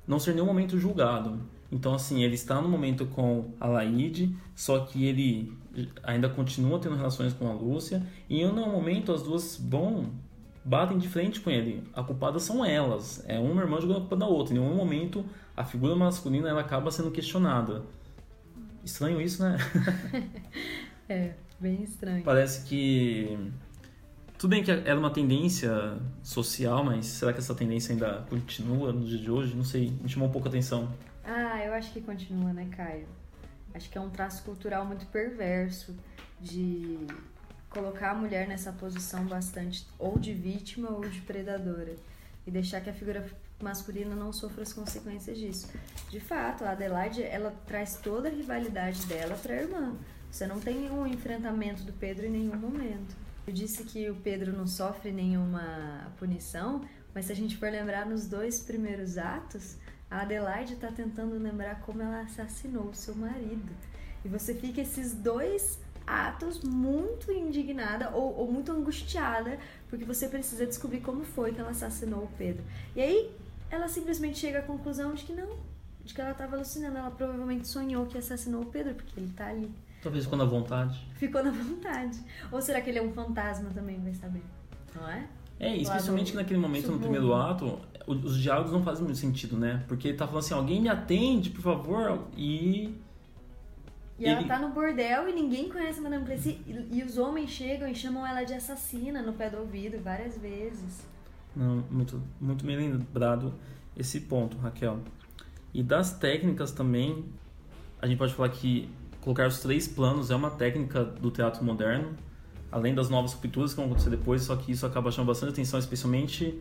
não 0.07 0.21
ser 0.21 0.31
em 0.31 0.35
nenhum 0.35 0.47
momento 0.47 0.79
julgado. 0.79 1.41
Então, 1.73 1.93
assim, 1.93 2.23
ele 2.23 2.37
está 2.37 2.63
no 2.63 2.69
momento 2.69 3.05
com 3.05 3.51
a 3.59 3.67
Laide, 3.67 4.33
só 4.55 4.79
que 4.79 5.05
ele 5.07 5.53
ainda 6.05 6.29
continua 6.29 6.79
tendo 6.79 6.95
relações 6.95 7.33
com 7.33 7.49
a 7.49 7.53
Lúcia, 7.53 8.01
e 8.31 8.43
em 8.43 8.53
nenhum 8.53 8.71
momento 8.71 9.11
as 9.13 9.25
duas 9.25 9.57
vão, 9.57 10.13
batem 10.65 10.99
de 10.99 11.09
frente 11.09 11.41
com 11.41 11.51
ele. 11.51 11.83
A 11.93 12.05
culpada 12.05 12.39
são 12.39 12.65
elas. 12.65 13.25
É 13.27 13.41
uma 13.41 13.61
irmã 13.61 13.81
jogando 13.81 13.97
a 13.97 14.01
culpa 14.03 14.17
da 14.17 14.27
outra. 14.27 14.55
Em 14.55 14.61
nenhum 14.61 14.77
momento 14.77 15.25
a 15.57 15.65
figura 15.65 15.97
masculina 15.97 16.49
ela 16.49 16.61
acaba 16.61 16.93
sendo 16.93 17.11
questionada. 17.11 17.83
Estranho 18.85 19.21
isso, 19.21 19.43
né? 19.43 19.57
É, 21.09 21.35
bem 21.61 21.85
estranho. 21.85 22.25
Parece 22.25 22.67
que. 22.67 23.39
Tudo 24.39 24.51
bem 24.51 24.63
que 24.63 24.71
era 24.71 24.99
uma 24.99 25.11
tendência 25.11 25.97
social, 26.23 26.85
mas 26.85 27.07
será 27.07 27.33
que 27.33 27.39
essa 27.39 27.55
tendência 27.55 27.95
ainda 27.95 28.27
continua 28.29 28.93
no 28.93 29.03
dia 29.03 29.19
de 29.19 29.31
hoje? 29.31 29.57
Não 29.57 29.65
sei, 29.65 29.91
me 29.91 30.11
chamou 30.11 30.29
um 30.29 30.33
pouco 30.33 30.47
a 30.47 30.51
atenção. 30.51 30.93
Ah, 31.25 31.65
eu 31.65 31.73
acho 31.73 31.91
que 31.91 32.03
continua, 32.03 32.53
né, 32.53 32.69
Caio? 32.77 33.09
Acho 33.73 33.89
que 33.89 33.97
é 33.97 34.01
um 34.01 34.11
traço 34.11 34.43
cultural 34.43 34.85
muito 34.85 35.07
perverso 35.07 35.97
de 36.39 36.99
colocar 37.71 38.11
a 38.11 38.15
mulher 38.15 38.47
nessa 38.47 38.73
posição 38.73 39.25
bastante 39.25 39.87
ou 39.99 40.19
de 40.19 40.35
vítima 40.35 40.91
ou 40.91 41.01
de 41.09 41.23
predadora 41.23 41.97
e 42.47 42.51
deixar 42.51 42.83
que 42.83 42.91
a 42.91 42.93
figura 42.93 43.27
masculina 43.63 44.15
não 44.15 44.35
sofra 44.35 44.63
as 44.63 44.73
consequências 44.73 45.39
disso. 45.39 45.73
De 46.11 46.21
fato, 46.21 46.63
a 46.63 46.73
Adelaide, 46.73 47.23
ela 47.23 47.55
traz 47.67 47.97
toda 48.03 48.29
a 48.29 48.33
rivalidade 48.33 49.07
dela 49.07 49.35
para 49.35 49.55
a 49.55 49.63
irmã. 49.63 49.97
Você 50.31 50.47
não 50.47 50.61
tem 50.61 50.91
um 50.91 51.07
enfrentamento 51.07 51.85
do 51.85 51.93
Pedro 51.95 52.27
em 52.27 52.31
nenhum 52.31 52.57
momento. 52.57 53.26
Eu 53.47 53.53
disse 53.53 53.85
que 53.85 54.11
o 54.11 54.17
Pedro 54.17 54.53
não 54.53 54.67
sofre 54.67 55.13
nenhuma 55.13 56.13
punição, 56.19 56.85
mas 57.15 57.27
se 57.27 57.33
a 57.33 57.37
gente 57.37 57.57
for 57.57 57.71
lembrar 57.71 58.05
nos 58.05 58.27
dois 58.27 58.59
primeiros 58.59 59.17
atos, 59.17 59.77
a 60.11 60.23
Adelaide 60.23 60.75
está 60.75 60.91
tentando 60.91 61.39
lembrar 61.39 61.81
como 61.83 62.03
ela 62.03 62.23
assassinou 62.23 62.89
o 62.89 62.95
seu 62.95 63.15
marido. 63.15 63.73
E 64.25 64.29
você 64.29 64.53
fica 64.53 64.81
esses 64.81 65.15
dois 65.15 65.79
atos 66.05 66.63
muito 66.63 67.31
indignada 67.31 68.11
ou, 68.11 68.37
ou 68.37 68.51
muito 68.51 68.73
angustiada, 68.73 69.59
porque 69.89 70.05
você 70.05 70.29
precisa 70.29 70.67
descobrir 70.67 71.01
como 71.01 71.25
foi 71.25 71.53
que 71.53 71.61
ela 71.61 71.71
assassinou 71.71 72.25
o 72.25 72.31
Pedro. 72.37 72.65
E 72.97 73.01
aí 73.01 73.31
ela 73.71 73.89
simplesmente 73.89 74.39
chega 74.39 74.59
à 74.59 74.63
conclusão 74.63 75.15
de 75.15 75.25
que 75.25 75.33
não, 75.33 75.57
de 76.05 76.15
que 76.15 76.21
ela 76.21 76.33
estava 76.33 76.57
alucinando. 76.57 76.99
Ela 76.99 77.11
provavelmente 77.13 77.69
sonhou 77.69 78.07
que 78.07 78.19
assassinou 78.19 78.63
o 78.63 78.67
Pedro, 78.67 78.95
porque 78.95 79.19
ele 79.19 79.33
tá 79.37 79.47
ali. 79.47 79.71
Talvez 80.07 80.25
quando 80.25 80.43
à 80.43 80.45
vontade. 80.45 81.05
Ficou 81.17 81.43
na 81.43 81.51
vontade. 81.51 82.17
Ou 82.53 82.63
será 82.63 82.81
que 82.81 82.89
ele 82.89 83.01
é 83.01 83.03
um 83.03 83.13
fantasma 83.13 83.71
também, 83.71 84.01
vai 84.01 84.15
saber? 84.15 84.41
Não 84.95 85.09
é? 85.09 85.27
É, 85.59 85.77
especialmente 85.79 86.31
que 86.31 86.37
naquele 86.37 86.61
momento, 86.61 86.87
no 86.87 86.93
submundo. 86.93 87.11
primeiro 87.11 87.35
ato, 87.35 87.81
os 88.07 88.39
diálogos 88.39 88.71
não 88.71 88.85
fazem 88.85 89.03
muito 89.03 89.19
sentido, 89.19 89.57
né? 89.59 89.83
Porque 89.89 90.07
ele 90.07 90.17
tá 90.17 90.25
falando 90.29 90.45
assim, 90.45 90.55
alguém 90.55 90.81
me 90.81 90.89
atende, 90.89 91.51
por 91.51 91.61
favor, 91.61 92.23
e... 92.37 92.95
E 94.17 94.27
ela 94.27 94.39
Ele- 94.39 94.49
tá 94.49 94.61
no 94.61 94.69
bordel 94.69 95.29
e 95.29 95.33
ninguém 95.33 95.69
conhece 95.69 95.99
a 95.99 96.03
Madame 96.05 96.25
Plessis. 96.25 96.57
E, 96.65 96.99
e 96.99 97.03
os 97.03 97.19
homens 97.19 97.51
chegam 97.51 97.89
e 97.89 97.95
chamam 97.95 98.25
ela 98.25 98.45
de 98.45 98.55
assassina 98.55 99.23
no 99.23 99.33
pé 99.33 99.51
do 99.51 99.59
ouvido 99.59 100.01
várias 100.01 100.39
vezes. 100.39 101.05
Não, 101.57 101.83
muito, 101.91 102.23
muito 102.41 102.65
bem 102.65 102.77
lembrado 102.77 103.53
esse 103.97 104.21
ponto, 104.21 104.57
Raquel. 104.59 105.01
E 105.75 105.83
das 105.83 106.17
técnicas 106.17 106.71
também, 106.71 107.25
a 108.01 108.07
gente 108.07 108.19
pode 108.19 108.33
falar 108.35 108.51
que 108.51 108.89
colocar 109.27 109.49
os 109.49 109.59
três 109.59 109.89
planos 109.89 110.31
é 110.31 110.37
uma 110.37 110.53
técnica 110.53 111.03
do 111.03 111.33
teatro 111.33 111.65
moderno, 111.65 112.11
além 112.71 112.95
das 112.95 113.11
novas 113.11 113.33
rupturas 113.33 113.73
que 113.73 113.77
vão 113.77 113.87
acontecer 113.87 114.09
depois, 114.09 114.43
só 114.43 114.55
que 114.55 114.71
isso 114.71 114.87
acaba 114.87 115.11
chamando 115.11 115.27
bastante 115.27 115.51
atenção, 115.51 115.81
especialmente 115.81 116.57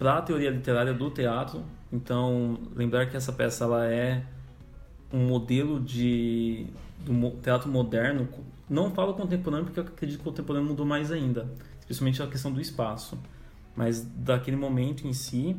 para 0.00 0.18
a 0.18 0.22
teoria 0.22 0.50
literária 0.50 0.92
do 0.92 1.08
teatro. 1.12 1.62
Então, 1.92 2.58
lembrar 2.74 3.06
que 3.06 3.16
essa 3.16 3.32
peça 3.32 3.62
ela 3.62 3.86
é 3.86 4.24
um 5.12 5.28
modelo 5.28 5.78
de 5.78 6.66
do 6.98 7.30
teatro 7.40 7.70
moderno. 7.70 8.28
Não 8.68 8.90
falo 8.90 9.14
contemporâneo 9.14 9.66
porque 9.66 9.78
eu 9.78 9.84
acredito 9.84 10.16
que 10.16 10.28
o 10.28 10.32
contemporâneo 10.32 10.70
mudou 10.70 10.84
mais 10.84 11.12
ainda, 11.12 11.48
especialmente 11.78 12.20
a 12.20 12.26
questão 12.26 12.50
do 12.50 12.60
espaço, 12.60 13.16
mas 13.76 14.04
daquele 14.04 14.56
momento 14.56 15.06
em 15.06 15.12
si. 15.12 15.54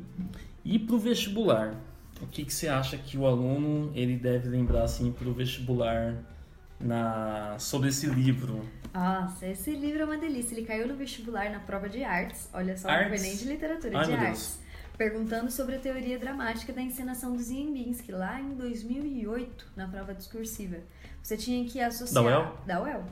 E 0.66 0.78
para 0.78 0.96
o 0.96 1.00
vestibular, 1.00 1.80
o 2.22 2.28
que, 2.28 2.44
que 2.44 2.54
você 2.54 2.68
acha 2.68 2.98
que 2.98 3.18
o 3.18 3.26
aluno 3.26 3.94
ele 3.96 4.18
deve 4.18 4.50
lembrar 4.50 4.84
assim 4.84 5.10
para 5.10 5.30
o 5.30 5.34
vestibular 5.34 6.33
na 6.80 7.56
sobre 7.60 7.90
esse 7.90 8.06
livro? 8.08 8.68
Nossa, 8.94 9.48
esse 9.48 9.72
livro 9.72 10.02
é 10.04 10.06
uma 10.06 10.18
delícia. 10.18 10.54
Ele 10.54 10.66
caiu 10.66 10.88
no 10.88 10.96
vestibular 10.96 11.50
na 11.52 11.60
prova 11.60 11.90
de 11.90 12.04
artes. 12.04 12.50
Olha 12.54 12.78
só, 12.78 12.88
não 12.88 12.96
Artes? 12.96 13.20
foi 13.22 13.30
nem 13.30 13.38
de 13.38 13.46
literatura, 13.46 13.98
Ai, 13.98 14.06
de 14.06 14.12
meu 14.12 14.20
Deus. 14.20 14.30
artes. 14.30 14.60
Perguntando 14.98 15.50
sobre 15.50 15.76
a 15.76 15.80
teoria 15.80 16.20
dramática 16.20 16.72
da 16.72 16.82
encenação 16.82 17.34
do 17.36 17.42
Ziembinski, 17.42 18.12
lá 18.12 18.40
em 18.40 18.54
2008, 18.54 19.66
na 19.76 19.88
prova 19.88 20.14
discursiva. 20.14 20.78
Você 21.22 21.36
tinha 21.36 21.68
que 21.68 21.80
associar... 21.82 22.24
Da 22.24 22.30
UEL? 22.30 22.58
Da 22.68 22.82
UEL. 22.84 23.04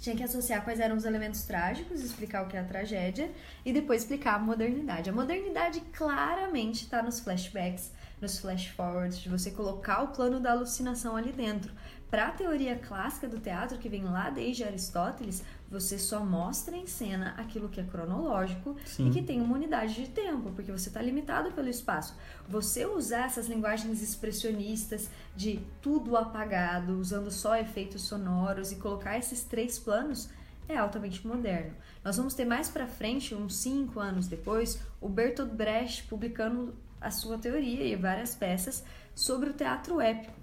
Tinha 0.00 0.16
que 0.16 0.22
associar 0.24 0.62
quais 0.64 0.80
eram 0.80 0.96
os 0.96 1.04
elementos 1.04 1.42
trágicos, 1.42 2.00
explicar 2.02 2.42
o 2.44 2.48
que 2.48 2.56
é 2.56 2.60
a 2.60 2.64
tragédia 2.64 3.30
e 3.64 3.72
depois 3.72 4.02
explicar 4.02 4.34
a 4.34 4.38
modernidade. 4.38 5.10
A 5.10 5.12
modernidade 5.12 5.80
claramente 5.92 6.84
está 6.84 7.02
nos 7.02 7.20
flashbacks, 7.20 7.92
nos 8.20 8.38
flash 8.38 8.66
forwards, 8.68 9.18
de 9.18 9.28
você 9.28 9.50
colocar 9.52 10.02
o 10.02 10.08
plano 10.08 10.38
da 10.40 10.52
alucinação 10.52 11.16
ali 11.16 11.32
dentro. 11.32 11.72
Para 12.10 12.28
a 12.28 12.30
teoria 12.30 12.74
clássica 12.76 13.28
do 13.28 13.38
teatro, 13.38 13.76
que 13.76 13.88
vem 13.88 14.04
lá 14.04 14.30
desde 14.30 14.64
Aristóteles, 14.64 15.44
você 15.70 15.98
só 15.98 16.24
mostra 16.24 16.74
em 16.74 16.86
cena 16.86 17.34
aquilo 17.36 17.68
que 17.68 17.80
é 17.80 17.84
cronológico 17.84 18.76
Sim. 18.86 19.08
e 19.08 19.10
que 19.10 19.22
tem 19.22 19.42
uma 19.42 19.54
unidade 19.54 19.94
de 19.94 20.08
tempo, 20.08 20.50
porque 20.52 20.72
você 20.72 20.88
está 20.88 21.02
limitado 21.02 21.52
pelo 21.52 21.68
espaço. 21.68 22.16
Você 22.48 22.86
usar 22.86 23.26
essas 23.26 23.46
linguagens 23.46 24.00
expressionistas 24.00 25.10
de 25.36 25.60
tudo 25.82 26.16
apagado, 26.16 26.98
usando 26.98 27.30
só 27.30 27.56
efeitos 27.56 28.02
sonoros 28.02 28.72
e 28.72 28.76
colocar 28.76 29.18
esses 29.18 29.42
três 29.42 29.78
planos 29.78 30.30
é 30.66 30.78
altamente 30.78 31.26
moderno. 31.26 31.74
Nós 32.02 32.16
vamos 32.16 32.32
ter 32.32 32.46
mais 32.46 32.70
para 32.70 32.86
frente, 32.86 33.34
uns 33.34 33.56
cinco 33.56 34.00
anos 34.00 34.26
depois, 34.26 34.80
o 34.98 35.08
Bertolt 35.10 35.50
Brecht 35.50 36.04
publicando 36.04 36.74
a 37.00 37.10
sua 37.10 37.36
teoria 37.36 37.84
e 37.84 37.96
várias 37.96 38.34
peças 38.34 38.82
sobre 39.14 39.50
o 39.50 39.52
teatro 39.52 40.00
épico. 40.00 40.37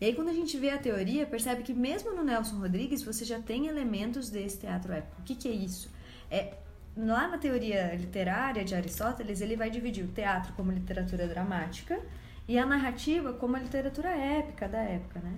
E 0.00 0.06
aí, 0.06 0.14
quando 0.14 0.28
a 0.28 0.32
gente 0.32 0.56
vê 0.56 0.70
a 0.70 0.78
teoria, 0.78 1.26
percebe 1.26 1.62
que 1.62 1.74
mesmo 1.74 2.14
no 2.14 2.24
Nelson 2.24 2.56
Rodrigues 2.56 3.02
você 3.02 3.24
já 3.24 3.38
tem 3.38 3.66
elementos 3.66 4.30
desse 4.30 4.58
teatro 4.58 4.92
épico. 4.92 5.20
O 5.20 5.24
que, 5.24 5.34
que 5.34 5.46
é 5.46 5.52
isso? 5.52 5.90
É, 6.30 6.54
lá 6.96 7.28
na 7.28 7.36
teoria 7.36 7.94
literária 7.94 8.64
de 8.64 8.74
Aristóteles, 8.74 9.42
ele 9.42 9.56
vai 9.56 9.68
dividir 9.68 10.04
o 10.04 10.08
teatro 10.08 10.54
como 10.54 10.72
literatura 10.72 11.28
dramática 11.28 12.00
e 12.48 12.58
a 12.58 12.64
narrativa 12.64 13.34
como 13.34 13.56
a 13.56 13.58
literatura 13.58 14.08
épica 14.08 14.66
da 14.66 14.78
época, 14.78 15.20
né? 15.20 15.34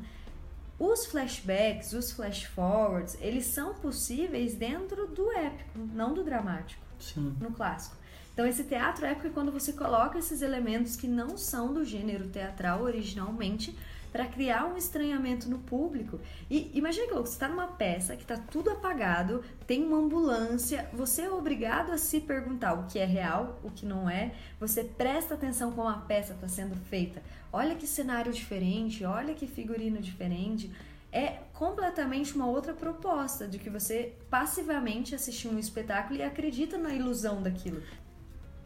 Os 0.78 1.06
flashbacks, 1.06 1.92
os 1.92 2.12
flash 2.12 2.44
forwards, 2.44 3.16
eles 3.20 3.46
são 3.46 3.74
possíveis 3.74 4.54
dentro 4.54 5.08
do 5.08 5.30
épico, 5.32 5.78
não 5.92 6.14
do 6.14 6.24
dramático, 6.24 6.82
Sim. 6.98 7.36
no 7.40 7.52
clássico. 7.52 7.96
Então, 8.32 8.46
esse 8.46 8.64
teatro 8.64 9.04
épico 9.04 9.26
é 9.26 9.30
quando 9.30 9.52
você 9.52 9.72
coloca 9.72 10.18
esses 10.18 10.40
elementos 10.40 10.96
que 10.96 11.06
não 11.06 11.36
são 11.36 11.72
do 11.72 11.84
gênero 11.84 12.28
teatral 12.28 12.82
originalmente 12.82 13.76
para 14.12 14.26
criar 14.26 14.66
um 14.66 14.76
estranhamento 14.76 15.48
no 15.48 15.58
público. 15.58 16.20
E 16.50 16.70
imagina 16.74 17.06
que 17.06 17.14
você 17.14 17.32
está 17.32 17.48
numa 17.48 17.66
peça 17.66 18.14
que 18.14 18.22
está 18.22 18.36
tudo 18.36 18.70
apagado, 18.70 19.42
tem 19.66 19.82
uma 19.82 19.96
ambulância, 19.96 20.88
você 20.92 21.22
é 21.22 21.30
obrigado 21.30 21.90
a 21.90 21.98
se 21.98 22.20
perguntar 22.20 22.74
o 22.74 22.86
que 22.86 22.98
é 22.98 23.06
real, 23.06 23.58
o 23.64 23.70
que 23.70 23.86
não 23.86 24.08
é. 24.08 24.32
Você 24.60 24.84
presta 24.84 25.34
atenção 25.34 25.72
como 25.72 25.88
a 25.88 25.96
peça 25.96 26.34
está 26.34 26.46
sendo 26.46 26.76
feita. 26.76 27.22
Olha 27.50 27.74
que 27.74 27.86
cenário 27.86 28.32
diferente, 28.32 29.04
olha 29.04 29.34
que 29.34 29.46
figurino 29.46 29.98
diferente. 29.98 30.70
É 31.10 31.40
completamente 31.52 32.34
uma 32.34 32.46
outra 32.46 32.72
proposta 32.72 33.46
de 33.46 33.58
que 33.58 33.68
você 33.68 34.14
passivamente 34.30 35.14
assistiu 35.14 35.50
um 35.50 35.58
espetáculo 35.58 36.18
e 36.18 36.22
acredita 36.22 36.78
na 36.78 36.94
ilusão 36.94 37.42
daquilo 37.42 37.82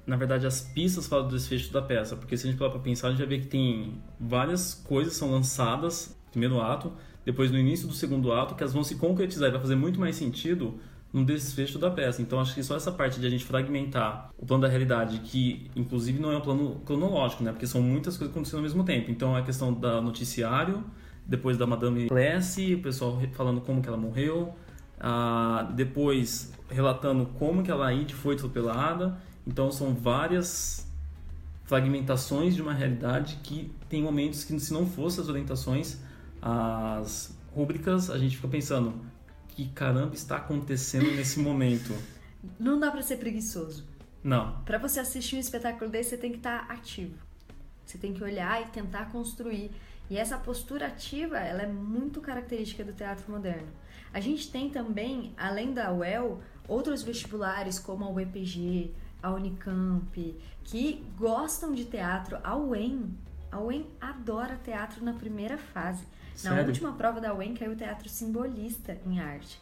na 0.07 0.17
verdade, 0.17 0.47
as 0.47 0.61
pistas 0.61 1.07
falam 1.07 1.27
do 1.27 1.35
desfecho 1.35 1.73
da 1.73 1.83
peça, 1.83 2.15
porque 2.17 2.37
se 2.37 2.47
a 2.47 2.51
gente 2.51 2.59
parar 2.59 2.71
para 2.71 2.81
pensar, 2.81 3.09
a 3.09 3.11
gente 3.11 3.19
vai 3.19 3.27
ver 3.27 3.41
que 3.41 3.49
tem 3.49 4.01
várias 4.21 4.75
coisas 4.75 5.15
são 5.15 5.31
lançadas 5.31 6.17
no 6.27 6.31
primeiro 6.31 6.61
ato, 6.61 6.93
depois 7.25 7.51
no 7.51 7.59
início 7.59 7.89
do 7.89 7.95
segundo 7.95 8.33
ato, 8.33 8.55
que 8.55 8.63
elas 8.63 8.73
vão 8.73 8.85
se 8.85 8.95
concretizar 8.95 9.49
e 9.49 9.53
vai 9.53 9.61
fazer 9.61 9.75
muito 9.75 9.99
mais 9.99 10.15
sentido 10.15 10.79
no 11.13 11.25
desfecho 11.25 11.79
da 11.79 11.91
peça. 11.91 12.23
Então, 12.23 12.39
acho 12.39 12.55
que 12.55 12.63
só 12.63 12.77
essa 12.77 12.93
parte 12.93 13.19
de 13.19 13.27
a 13.27 13.31
gente 13.31 13.45
fragmentar 13.45 14.31
o 14.39 14.47
plano 14.47 14.63
da 14.63 14.69
realidade, 14.69 15.19
que 15.21 15.69
inclusive 15.75 16.21
não 16.21 16.31
é 16.31 16.37
um 16.37 16.41
plano 16.41 16.81
cronológico, 16.85 17.43
né? 17.43 17.51
Porque 17.51 17.67
são 17.67 17.83
muitas 17.83 18.17
coisas 18.17 18.33
acontecendo 18.33 18.59
ao 18.59 18.63
mesmo 18.63 18.85
tempo. 18.85 19.11
Então, 19.11 19.37
é 19.37 19.41
a 19.41 19.43
questão 19.43 19.73
da 19.73 20.01
noticiário, 20.01 20.85
depois 21.27 21.57
da 21.57 21.67
Madame 21.67 22.07
Plessy, 22.07 22.75
o 22.75 22.83
pessoal 22.83 23.21
falando 23.33 23.61
como 23.61 23.83
que 23.83 23.89
ela 23.89 23.97
morreu, 23.97 24.55
ah, 25.01 25.69
depois 25.75 26.53
relatando 26.71 27.27
como 27.39 27.63
que 27.63 27.71
a 27.71 27.75
Laide 27.75 28.15
foi 28.15 28.35
atropelada, 28.35 29.19
então 29.47 29.71
são 29.71 29.95
várias 29.95 30.87
fragmentações 31.65 32.55
de 32.55 32.63
uma 32.63 32.73
realidade 32.73 33.39
que 33.43 33.73
tem 33.89 34.03
momentos 34.03 34.45
que 34.45 34.59
se 34.59 34.73
não 34.73 34.87
fossem 34.87 35.23
as 35.23 35.29
orientações, 35.29 35.99
as 36.41 37.37
rúbricas, 37.55 38.11
a 38.11 38.19
gente 38.19 38.37
fica 38.37 38.49
pensando 38.49 38.95
que 39.49 39.69
caramba 39.69 40.15
está 40.15 40.37
acontecendo 40.37 41.11
nesse 41.17 41.41
momento. 41.41 41.95
Não 42.61 42.79
dá 42.79 42.91
para 42.91 43.03
ser 43.03 43.17
preguiçoso. 43.17 43.85
Não. 44.23 44.61
Para 44.65 44.79
você 44.79 45.01
assistir 45.01 45.37
um 45.37 45.41
espetáculo 45.41 45.91
desse, 45.91 46.11
você 46.11 46.17
tem 46.17 46.31
que 46.31 46.37
estar 46.37 46.67
tá 46.67 46.75
ativo. 46.75 47.15
Você 47.85 47.97
tem 47.97 48.13
que 48.13 48.23
olhar 48.23 48.63
e 48.63 48.67
tentar 48.67 49.07
construir. 49.07 49.71
E 50.11 50.17
essa 50.17 50.37
postura 50.37 50.87
ativa, 50.87 51.39
ela 51.39 51.63
é 51.63 51.67
muito 51.67 52.21
característica 52.21 52.85
do 52.85 52.93
teatro 52.93 53.31
moderno. 53.31 53.69
A 54.13 54.21
gente 54.21 54.51
tem 54.51 54.71
também, 54.71 55.33
além 55.37 55.73
da 55.73 55.93
UEL, 55.93 56.41
outros 56.69 57.03
vestibulares 57.03 57.79
como 57.79 58.05
a 58.05 58.11
UEPG, 58.11 58.93
a 59.23 59.31
Unicamp, 59.31 60.37
que 60.65 61.05
gostam 61.19 61.73
de 61.73 61.85
teatro. 61.85 62.39
A 62.45 62.57
UEM, 62.57 63.15
a 63.51 63.61
UEM 63.61 63.87
adora 64.01 64.59
teatro 64.63 65.05
na 65.05 65.13
primeira 65.13 65.59
fase. 65.59 66.05
Sério? 66.35 66.59
Na 66.59 66.67
última 66.67 66.93
prova 66.93 67.21
da 67.21 67.35
UEM 67.35 67.55
caiu 67.55 67.73
o 67.73 67.77
teatro 67.77 68.09
simbolista 68.09 68.99
em 69.07 69.21
arte. 69.21 69.61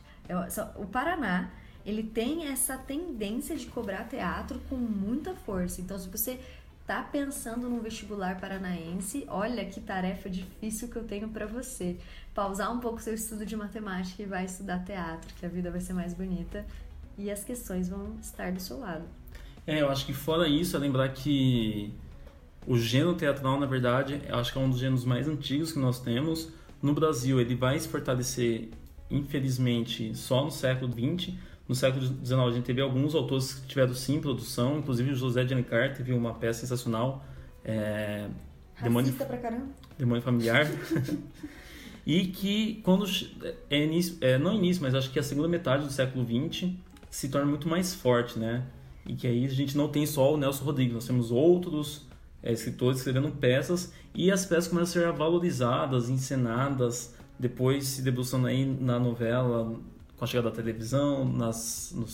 O 0.76 0.86
Paraná, 0.86 1.50
ele 1.84 2.02
tem 2.02 2.48
essa 2.48 2.76
tendência 2.78 3.56
de 3.56 3.66
cobrar 3.66 4.04
teatro 4.04 4.60
com 4.68 4.76
muita 4.76 5.34
força. 5.34 5.80
Então, 5.80 5.98
se 5.98 6.08
você 6.08 6.40
tá 6.86 7.02
pensando 7.02 7.68
num 7.68 7.80
vestibular 7.80 8.40
paranaense, 8.40 9.24
olha 9.28 9.64
que 9.64 9.80
tarefa 9.80 10.28
difícil 10.28 10.88
que 10.88 10.96
eu 10.96 11.04
tenho 11.04 11.28
para 11.28 11.46
você. 11.46 11.98
Pausar 12.34 12.72
um 12.72 12.80
pouco 12.80 13.00
seu 13.00 13.14
estudo 13.14 13.46
de 13.46 13.56
matemática 13.56 14.22
e 14.22 14.26
vai 14.26 14.44
estudar 14.44 14.84
teatro, 14.84 15.32
que 15.34 15.46
a 15.46 15.48
vida 15.48 15.70
vai 15.70 15.80
ser 15.80 15.92
mais 15.92 16.12
bonita 16.12 16.66
e 17.16 17.30
as 17.30 17.44
questões 17.44 17.88
vão 17.88 18.16
estar 18.20 18.50
do 18.50 18.60
seu 18.60 18.80
lado. 18.80 19.04
É, 19.66 19.80
eu 19.80 19.88
acho 19.88 20.04
que 20.04 20.12
fora 20.12 20.46
isso, 20.46 20.76
é 20.76 20.78
lembrar 20.78 21.08
que 21.10 21.92
o 22.66 22.76
gênero 22.76 23.14
teatral, 23.14 23.58
na 23.58 23.66
verdade, 23.66 24.20
eu 24.28 24.36
acho 24.36 24.52
que 24.52 24.58
é 24.58 24.60
um 24.60 24.70
dos 24.70 24.78
gêneros 24.78 25.04
mais 25.04 25.28
antigos 25.28 25.72
que 25.72 25.78
nós 25.78 26.00
temos. 26.00 26.50
No 26.82 26.92
Brasil, 26.92 27.40
ele 27.40 27.54
vai 27.54 27.78
se 27.78 27.88
fortalecer, 27.88 28.68
infelizmente, 29.10 30.14
só 30.14 30.44
no 30.44 30.50
século 30.50 30.92
XX. 30.92 31.34
No 31.66 31.74
século 31.74 32.04
XIX, 32.04 32.40
a 32.40 32.50
gente 32.50 32.64
teve 32.64 32.80
alguns 32.80 33.14
autores 33.14 33.54
que 33.54 33.66
tiveram 33.68 33.94
sim 33.94 34.20
produção, 34.20 34.78
inclusive 34.78 35.12
o 35.12 35.14
José 35.14 35.44
de 35.44 35.54
Alencar 35.54 35.94
teve 35.94 36.12
uma 36.12 36.34
peça 36.34 36.60
sensacional. 36.60 37.24
É, 37.64 38.28
Demônio, 38.82 39.12
pra 39.12 39.38
caramba. 39.38 39.66
Demônio 39.98 40.22
Familiar. 40.22 40.66
e 42.06 42.26
que 42.26 42.80
quando 42.82 43.06
é 43.70 43.82
início, 43.82 44.18
é, 44.20 44.36
não 44.36 44.54
início, 44.54 44.82
mas 44.82 44.94
acho 44.94 45.10
que 45.10 45.18
a 45.18 45.22
segunda 45.22 45.48
metade 45.48 45.84
do 45.84 45.92
século 45.92 46.24
XX 46.24 46.70
se 47.10 47.28
torna 47.28 47.46
muito 47.46 47.68
mais 47.68 47.94
forte, 47.94 48.38
né? 48.38 48.62
E 49.06 49.14
que 49.14 49.26
aí 49.26 49.44
a 49.44 49.48
gente 49.48 49.76
não 49.76 49.88
tem 49.88 50.06
só 50.06 50.34
o 50.34 50.36
Nelson 50.36 50.64
Rodrigues, 50.64 50.94
nós 50.94 51.06
temos 51.06 51.30
outros 51.30 52.06
é, 52.42 52.52
escritores 52.52 52.98
escrevendo 52.98 53.30
peças 53.30 53.92
e 54.14 54.30
as 54.30 54.46
peças 54.46 54.68
começam 54.68 55.02
a 55.02 55.06
ser 55.06 55.12
valorizadas, 55.12 56.08
encenadas, 56.08 57.14
depois 57.38 57.84
se 57.84 58.02
debruçando 58.02 58.46
aí 58.46 58.64
na 58.64 58.98
novela, 58.98 59.74
com 60.16 60.24
a 60.24 60.26
chegada 60.26 60.50
da 60.50 60.56
televisão, 60.56 61.24
nas, 61.24 61.92
no 61.94 62.06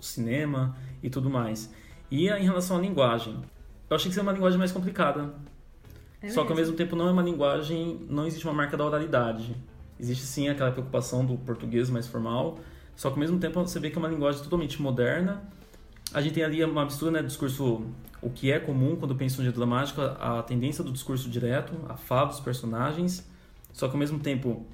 cinema 0.00 0.76
e 1.02 1.08
tudo 1.08 1.30
mais. 1.30 1.72
E 2.10 2.28
em 2.28 2.44
relação 2.44 2.76
à 2.76 2.80
linguagem, 2.80 3.34
eu 3.88 3.96
achei 3.96 4.08
que 4.08 4.14
seria 4.14 4.28
uma 4.28 4.32
linguagem 4.32 4.58
mais 4.58 4.72
complicada. 4.72 5.34
É 6.20 6.28
só 6.28 6.44
que 6.44 6.50
ao 6.50 6.56
mesmo 6.56 6.76
tempo 6.76 6.94
não 6.94 7.08
é 7.08 7.12
uma 7.12 7.22
linguagem, 7.22 8.00
não 8.08 8.26
existe 8.26 8.46
uma 8.46 8.54
marca 8.54 8.76
da 8.76 8.84
oralidade. 8.84 9.56
Existe 9.98 10.24
sim 10.24 10.48
aquela 10.48 10.70
preocupação 10.72 11.24
do 11.24 11.36
português 11.38 11.88
mais 11.88 12.06
formal, 12.06 12.58
só 12.94 13.08
que 13.08 13.14
ao 13.14 13.20
mesmo 13.20 13.38
tempo 13.38 13.60
você 13.60 13.78
vê 13.80 13.90
que 13.90 13.96
é 13.96 13.98
uma 13.98 14.08
linguagem 14.08 14.42
totalmente 14.42 14.80
moderna 14.82 15.42
a 16.12 16.20
gente 16.20 16.34
tem 16.34 16.44
ali 16.44 16.64
uma 16.64 16.84
mistura, 16.84 17.10
né, 17.10 17.22
do 17.22 17.28
discurso, 17.28 17.84
o 18.20 18.30
que 18.30 18.50
é 18.50 18.58
comum 18.58 18.96
quando 18.96 19.14
pensa 19.14 19.38
no 19.38 19.42
jeito 19.42 19.56
dramático, 19.56 20.00
a, 20.00 20.38
a 20.38 20.42
tendência 20.42 20.82
do 20.84 20.92
discurso 20.92 21.28
direto, 21.28 21.72
a 21.88 21.96
fala 21.96 22.26
dos 22.26 22.40
personagens, 22.40 23.26
só 23.72 23.88
que 23.88 23.94
ao 23.94 23.98
mesmo 23.98 24.18
tempo 24.18 24.66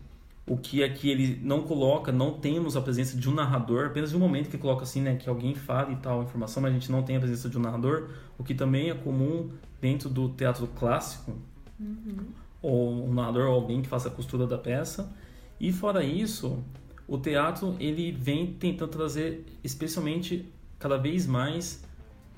o 0.47 0.57
que 0.57 0.83
aqui 0.83 1.11
ele 1.11 1.39
não 1.43 1.63
coloca, 1.63 2.11
não 2.11 2.33
temos 2.33 2.77
a 2.77 2.81
presença 2.81 3.17
de 3.17 3.29
um 3.29 3.35
narrador, 3.35 3.87
apenas 3.87 4.11
de 4.11 4.17
um 4.17 4.19
momento 4.19 4.49
que 4.49 4.57
coloca 4.57 4.83
assim, 4.83 5.03
né, 5.03 5.17
que 5.17 5.29
alguém 5.29 5.55
fale 5.55 5.93
e 5.93 5.97
tal 5.97 6.23
informação, 6.23 6.63
mas 6.63 6.73
a 6.73 6.75
gente 6.75 6.91
não 6.91 7.03
tem 7.03 7.17
a 7.17 7.21
presença 7.21 7.49
de 7.49 7.59
um 7.59 7.61
narrador, 7.61 8.09
o 8.39 8.43
que 8.43 8.55
também 8.55 8.91
é 8.91 8.95
comum 8.95 9.51
dentro 9.81 10.09
do 10.09 10.31
teatro 10.31 10.67
clássico, 10.69 11.37
uhum. 11.79 12.27
ou 12.63 13.07
um 13.07 13.13
narrador 13.13 13.49
ou 13.49 13.55
alguém 13.55 13.83
que 13.83 13.89
faça 13.89 14.09
a 14.09 14.11
costura 14.11 14.47
da 14.47 14.57
peça. 14.57 15.13
E 15.61 15.73
fora 15.73 16.03
isso, 16.03 16.63
o 17.07 17.19
teatro 17.19 17.77
ele 17.79 18.11
vem 18.13 18.55
tentando 18.55 18.91
trazer 18.91 19.45
especialmente 19.63 20.47
cada 20.79 20.97
vez 20.97 21.27
mais 21.27 21.85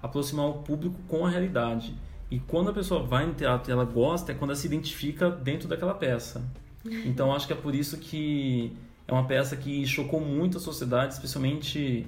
aproximar 0.02 0.46
o 0.46 0.54
público 0.54 0.98
com 1.06 1.26
a 1.26 1.30
realidade. 1.30 1.94
E 2.30 2.38
quando 2.38 2.70
a 2.70 2.72
pessoa 2.72 3.02
vai 3.02 3.26
no 3.26 3.34
teatro 3.34 3.70
e 3.70 3.72
ela 3.72 3.84
gosta, 3.84 4.32
é 4.32 4.34
quando 4.34 4.50
ela 4.50 4.58
se 4.58 4.66
identifica 4.66 5.30
dentro 5.30 5.68
daquela 5.68 5.94
peça. 5.94 6.42
Então 7.04 7.34
acho 7.34 7.46
que 7.46 7.52
é 7.52 7.56
por 7.56 7.74
isso 7.74 7.98
que 7.98 8.72
é 9.06 9.12
uma 9.12 9.24
peça 9.24 9.56
que 9.56 9.86
chocou 9.86 10.20
muito 10.20 10.56
a 10.56 10.60
sociedade, 10.60 11.14
especialmente 11.14 12.06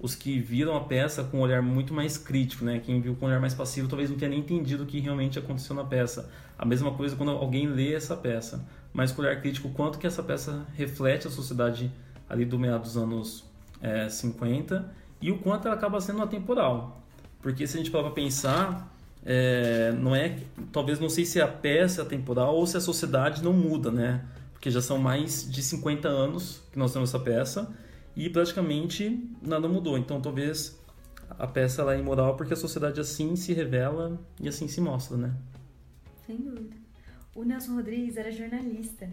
os 0.00 0.14
que 0.14 0.38
viram 0.38 0.76
a 0.76 0.80
peça 0.80 1.24
com 1.24 1.38
um 1.38 1.40
olhar 1.40 1.60
muito 1.60 1.92
mais 1.92 2.16
crítico, 2.16 2.64
né? 2.64 2.78
Quem 2.78 3.00
viu 3.00 3.16
com 3.16 3.26
um 3.26 3.28
olhar 3.28 3.40
mais 3.40 3.52
passivo 3.52 3.88
talvez 3.88 4.08
não 4.08 4.16
tenha 4.16 4.30
nem 4.30 4.38
entendido 4.38 4.84
o 4.84 4.86
que 4.86 5.00
realmente 5.00 5.38
aconteceu 5.38 5.74
na 5.74 5.84
peça. 5.84 6.30
A 6.56 6.64
mesma 6.64 6.92
coisa 6.92 7.16
quando 7.16 7.30
alguém 7.32 7.66
lê 7.66 7.92
essa 7.92 8.16
peça, 8.16 8.64
mas 8.92 9.10
com 9.10 9.22
olhar 9.22 9.40
crítico, 9.40 9.68
quanto 9.70 9.98
que 9.98 10.06
essa 10.06 10.22
peça 10.22 10.64
reflete 10.74 11.26
a 11.26 11.30
sociedade 11.30 11.90
ali 12.28 12.44
do 12.44 12.58
meado 12.58 12.82
dos 12.82 12.96
anos 12.96 13.44
é, 13.82 14.04
eh, 14.04 14.08
50 14.08 14.88
e 15.20 15.30
o 15.30 15.38
quanto 15.38 15.66
ela 15.66 15.76
acaba 15.76 16.00
sendo 16.00 16.22
atemporal. 16.22 17.02
Porque 17.40 17.66
se 17.66 17.76
a 17.76 17.78
gente 17.78 17.90
para 17.90 18.10
pensar, 18.10 18.92
é, 19.24 19.92
não 19.92 20.14
é, 20.14 20.38
talvez 20.72 20.98
não 20.98 21.08
sei 21.08 21.24
se 21.24 21.40
a 21.40 21.48
peça 21.48 22.02
é 22.02 22.04
atemporal 22.04 22.54
ou 22.54 22.66
se 22.66 22.76
a 22.76 22.80
sociedade 22.80 23.42
não 23.42 23.52
muda, 23.52 23.90
né? 23.90 24.24
Porque 24.52 24.70
já 24.70 24.80
são 24.80 24.98
mais 24.98 25.50
de 25.50 25.62
50 25.62 26.08
anos 26.08 26.62
que 26.72 26.78
nós 26.78 26.92
temos 26.92 27.10
essa 27.10 27.18
peça 27.18 27.72
e 28.16 28.28
praticamente 28.28 29.30
nada 29.40 29.68
mudou. 29.68 29.96
Então 29.96 30.20
talvez 30.20 30.78
a 31.30 31.46
peça 31.46 31.82
ela 31.82 31.94
é 31.94 31.98
imoral 31.98 32.36
porque 32.36 32.54
a 32.54 32.56
sociedade 32.56 33.00
assim 33.00 33.36
se 33.36 33.52
revela 33.52 34.20
e 34.40 34.48
assim 34.48 34.66
se 34.66 34.80
mostra, 34.80 35.16
né? 35.16 35.34
Sem 36.26 36.36
dúvida. 36.36 36.76
O 37.34 37.44
Nelson 37.44 37.76
Rodrigues 37.76 38.16
era 38.16 38.32
jornalista 38.32 39.08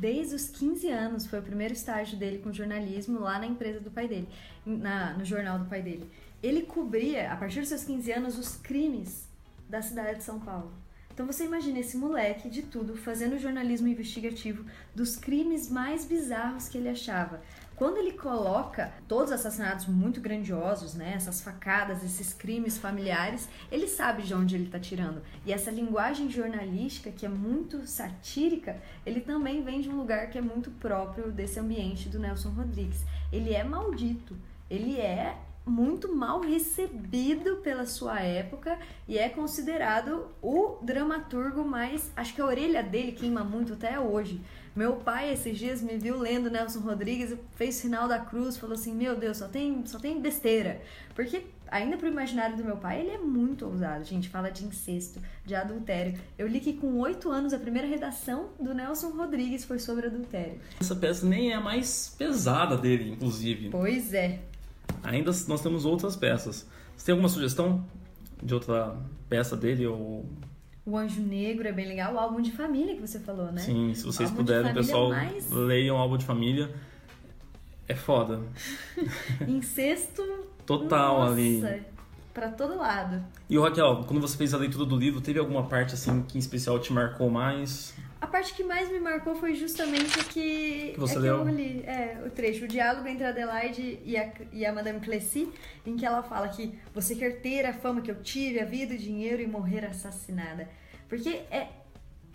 desde 0.00 0.34
os 0.34 0.48
15 0.48 0.88
anos, 0.88 1.26
foi 1.26 1.38
o 1.38 1.42
primeiro 1.42 1.74
estágio 1.74 2.18
dele 2.18 2.38
com 2.38 2.52
jornalismo 2.52 3.20
lá 3.20 3.38
na 3.38 3.46
empresa 3.46 3.80
do 3.80 3.90
pai 3.90 4.08
dele, 4.08 4.28
na, 4.64 5.14
no 5.14 5.24
jornal 5.24 5.58
do 5.58 5.66
pai 5.66 5.82
dele. 5.82 6.10
Ele 6.42 6.62
cobria, 6.62 7.32
a 7.32 7.36
partir 7.36 7.60
dos 7.60 7.68
seus 7.68 7.84
15 7.84 8.12
anos, 8.12 8.38
os 8.38 8.56
crimes 8.56 9.28
da 9.68 9.82
cidade 9.82 10.18
de 10.18 10.24
São 10.24 10.38
Paulo. 10.40 10.72
Então 11.12 11.26
você 11.26 11.44
imagina 11.44 11.80
esse 11.80 11.96
moleque 11.96 12.48
de 12.48 12.62
tudo 12.62 12.96
fazendo 12.96 13.38
jornalismo 13.38 13.88
investigativo 13.88 14.64
dos 14.94 15.16
crimes 15.16 15.68
mais 15.68 16.04
bizarros 16.04 16.68
que 16.68 16.78
ele 16.78 16.88
achava. 16.88 17.42
Quando 17.78 17.96
ele 17.96 18.12
coloca 18.12 18.92
todos 19.06 19.26
os 19.26 19.32
assassinatos 19.32 19.86
muito 19.86 20.20
grandiosos, 20.20 20.94
né, 20.94 21.12
essas 21.14 21.40
facadas, 21.40 22.02
esses 22.02 22.34
crimes 22.34 22.76
familiares, 22.76 23.48
ele 23.70 23.86
sabe 23.86 24.24
de 24.24 24.34
onde 24.34 24.56
ele 24.56 24.64
está 24.64 24.80
tirando. 24.80 25.22
E 25.46 25.52
essa 25.52 25.70
linguagem 25.70 26.28
jornalística, 26.28 27.12
que 27.12 27.24
é 27.24 27.28
muito 27.28 27.86
satírica, 27.86 28.82
ele 29.06 29.20
também 29.20 29.62
vem 29.62 29.80
de 29.80 29.88
um 29.88 29.96
lugar 29.96 30.28
que 30.28 30.36
é 30.36 30.40
muito 30.40 30.72
próprio 30.72 31.30
desse 31.30 31.60
ambiente 31.60 32.08
do 32.08 32.18
Nelson 32.18 32.50
Rodrigues. 32.50 33.04
Ele 33.32 33.54
é 33.54 33.62
maldito, 33.62 34.36
ele 34.68 35.00
é 35.00 35.36
muito 35.64 36.14
mal 36.14 36.40
recebido 36.40 37.58
pela 37.58 37.86
sua 37.86 38.20
época 38.20 38.78
e 39.06 39.18
é 39.18 39.28
considerado 39.28 40.26
o 40.42 40.78
dramaturgo 40.82 41.64
mais. 41.64 42.10
Acho 42.16 42.34
que 42.34 42.40
a 42.40 42.46
orelha 42.46 42.82
dele 42.82 43.12
queima 43.12 43.44
muito 43.44 43.74
até 43.74 44.00
hoje. 44.00 44.40
Meu 44.78 44.92
pai, 44.92 45.32
esses 45.32 45.58
dias, 45.58 45.82
me 45.82 45.98
viu 45.98 46.16
lendo 46.16 46.48
Nelson 46.48 46.78
Rodrigues, 46.78 47.36
fez 47.56 47.74
sinal 47.74 48.06
da 48.06 48.20
cruz, 48.20 48.56
falou 48.56 48.76
assim: 48.76 48.94
Meu 48.94 49.16
Deus, 49.16 49.38
só 49.38 49.48
tem, 49.48 49.84
só 49.84 49.98
tem 49.98 50.20
besteira. 50.20 50.80
Porque, 51.16 51.46
ainda 51.68 51.96
pro 51.96 52.06
imaginário 52.06 52.56
do 52.56 52.62
meu 52.62 52.76
pai, 52.76 53.00
ele 53.00 53.10
é 53.10 53.18
muito 53.18 53.66
ousado. 53.66 54.04
Gente, 54.04 54.28
fala 54.28 54.50
de 54.50 54.64
incesto, 54.64 55.20
de 55.44 55.52
adultério. 55.52 56.14
Eu 56.38 56.46
li 56.46 56.60
que 56.60 56.74
com 56.74 56.96
oito 57.00 57.28
anos 57.28 57.52
a 57.52 57.58
primeira 57.58 57.88
redação 57.88 58.50
do 58.60 58.72
Nelson 58.72 59.08
Rodrigues 59.08 59.64
foi 59.64 59.80
sobre 59.80 60.06
adultério. 60.06 60.60
Essa 60.80 60.94
peça 60.94 61.26
nem 61.26 61.50
é 61.50 61.56
a 61.56 61.60
mais 61.60 62.14
pesada 62.16 62.76
dele, 62.76 63.10
inclusive. 63.10 63.70
Pois 63.70 64.14
é. 64.14 64.38
Ainda 65.02 65.32
nós 65.48 65.60
temos 65.60 65.84
outras 65.84 66.14
peças. 66.14 66.64
Você 66.96 67.06
tem 67.06 67.12
alguma 67.14 67.28
sugestão 67.28 67.84
de 68.40 68.54
outra 68.54 68.96
peça 69.28 69.56
dele 69.56 69.88
ou 69.88 70.24
o 70.88 70.96
Anjo 70.96 71.20
Negro 71.20 71.68
é 71.68 71.72
bem 71.72 71.86
legal, 71.86 72.14
o 72.14 72.18
álbum 72.18 72.40
de 72.40 72.50
família 72.50 72.94
que 72.94 73.00
você 73.00 73.20
falou, 73.20 73.52
né? 73.52 73.60
Sim, 73.60 73.92
se 73.94 74.04
vocês 74.04 74.30
puderem, 74.30 74.72
pessoal, 74.72 75.10
mais... 75.10 75.50
leiam 75.50 75.96
o 75.96 75.98
álbum 75.98 76.16
de 76.16 76.24
família. 76.24 76.70
É 77.86 77.94
foda. 77.94 78.40
Incesto. 79.46 80.22
Total 80.64 81.20
Nossa, 81.20 81.32
ali. 81.32 81.82
Pra 82.32 82.48
todo 82.48 82.76
lado. 82.76 83.22
E 83.48 83.58
o 83.58 83.62
Raquel, 83.62 84.04
quando 84.06 84.20
você 84.20 84.36
fez 84.36 84.54
a 84.54 84.58
leitura 84.58 84.84
do 84.84 84.96
livro, 84.96 85.20
teve 85.20 85.38
alguma 85.38 85.64
parte 85.64 85.94
assim 85.94 86.22
que 86.22 86.36
em 86.36 86.40
especial 86.40 86.78
te 86.78 86.92
marcou 86.92 87.28
mais? 87.30 87.94
A 88.28 88.30
parte 88.30 88.52
que 88.52 88.62
mais 88.62 88.90
me 88.90 89.00
marcou 89.00 89.34
foi 89.34 89.54
justamente 89.54 90.22
que, 90.26 90.92
que 90.92 91.00
você 91.00 91.16
é 91.16 91.18
leu? 91.18 91.42
que 91.42 91.48
eu 91.48 91.54
li. 91.54 91.82
É, 91.86 92.22
o 92.26 92.30
trecho, 92.30 92.66
o 92.66 92.68
diálogo 92.68 93.08
entre 93.08 93.24
a 93.24 93.30
Adelaide 93.30 94.00
e 94.04 94.18
a, 94.18 94.30
e 94.52 94.66
a 94.66 94.72
Madame 94.72 95.00
Clessy, 95.00 95.50
em 95.86 95.96
que 95.96 96.04
ela 96.04 96.22
fala 96.22 96.46
que 96.48 96.78
você 96.94 97.16
quer 97.16 97.40
ter 97.40 97.64
a 97.64 97.72
fama 97.72 98.02
que 98.02 98.10
eu 98.10 98.22
tive, 98.22 98.60
a 98.60 98.66
vida, 98.66 98.94
o 98.94 98.98
dinheiro 98.98 99.40
e 99.40 99.46
morrer 99.46 99.82
assassinada. 99.86 100.68
Porque 101.08 101.30
é, 101.50 101.68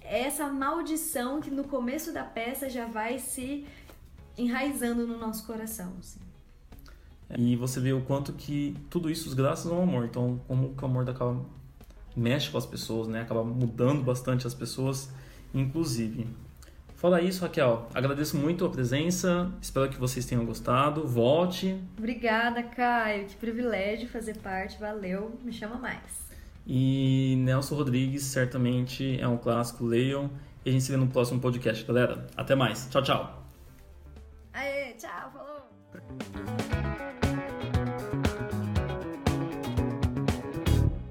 é 0.01 0.23
essa 0.23 0.47
maldição 0.47 1.39
que 1.39 1.51
no 1.51 1.65
começo 1.65 2.11
da 2.11 2.23
peça 2.23 2.67
já 2.67 2.87
vai 2.87 3.19
se 3.19 3.67
enraizando 4.35 5.05
no 5.05 5.19
nosso 5.19 5.45
coração. 5.45 5.93
Assim. 5.99 6.19
E 7.37 7.55
você 7.55 7.79
vê 7.79 7.93
o 7.93 8.01
quanto 8.01 8.33
que 8.33 8.75
tudo 8.89 9.11
isso 9.11 9.35
graças 9.35 9.71
ao 9.71 9.79
amor. 9.79 10.05
Então, 10.05 10.41
como 10.47 10.73
o 10.75 10.85
amor 10.85 11.07
acaba 11.07 11.39
mexe 12.15 12.49
com 12.49 12.57
as 12.57 12.65
pessoas, 12.65 13.07
né? 13.07 13.21
Acaba 13.21 13.43
mudando 13.43 14.03
bastante 14.03 14.47
as 14.47 14.55
pessoas 14.55 15.11
inclusive. 15.53 16.27
Fala 16.95 17.21
isso, 17.21 17.41
Raquel. 17.41 17.89
Agradeço 17.93 18.37
muito 18.37 18.65
a 18.65 18.69
presença. 18.69 19.51
Espero 19.61 19.89
que 19.89 19.97
vocês 19.97 20.25
tenham 20.25 20.45
gostado. 20.45 21.05
Volte. 21.05 21.77
Obrigada, 21.97 22.63
Caio. 22.63 23.25
Que 23.25 23.35
privilégio 23.35 24.07
fazer 24.07 24.37
parte. 24.37 24.79
Valeu. 24.79 25.37
Me 25.43 25.51
chama 25.51 25.75
mais. 25.75 26.23
E 26.65 27.35
Nelson 27.39 27.75
Rodrigues 27.75 28.23
certamente 28.23 29.19
é 29.19 29.27
um 29.27 29.37
clássico. 29.37 29.83
Leiam. 29.83 30.29
E 30.65 30.69
a 30.69 30.71
gente 30.71 30.85
se 30.85 30.91
vê 30.91 30.97
no 30.97 31.07
próximo 31.07 31.41
podcast, 31.41 31.83
galera. 31.83 32.25
Até 32.37 32.55
mais. 32.55 32.87
Tchau, 32.89 33.03
tchau. 33.03 33.43
Aê, 34.53 34.93
tchau. 34.93 35.31
Falou. 35.33 36.82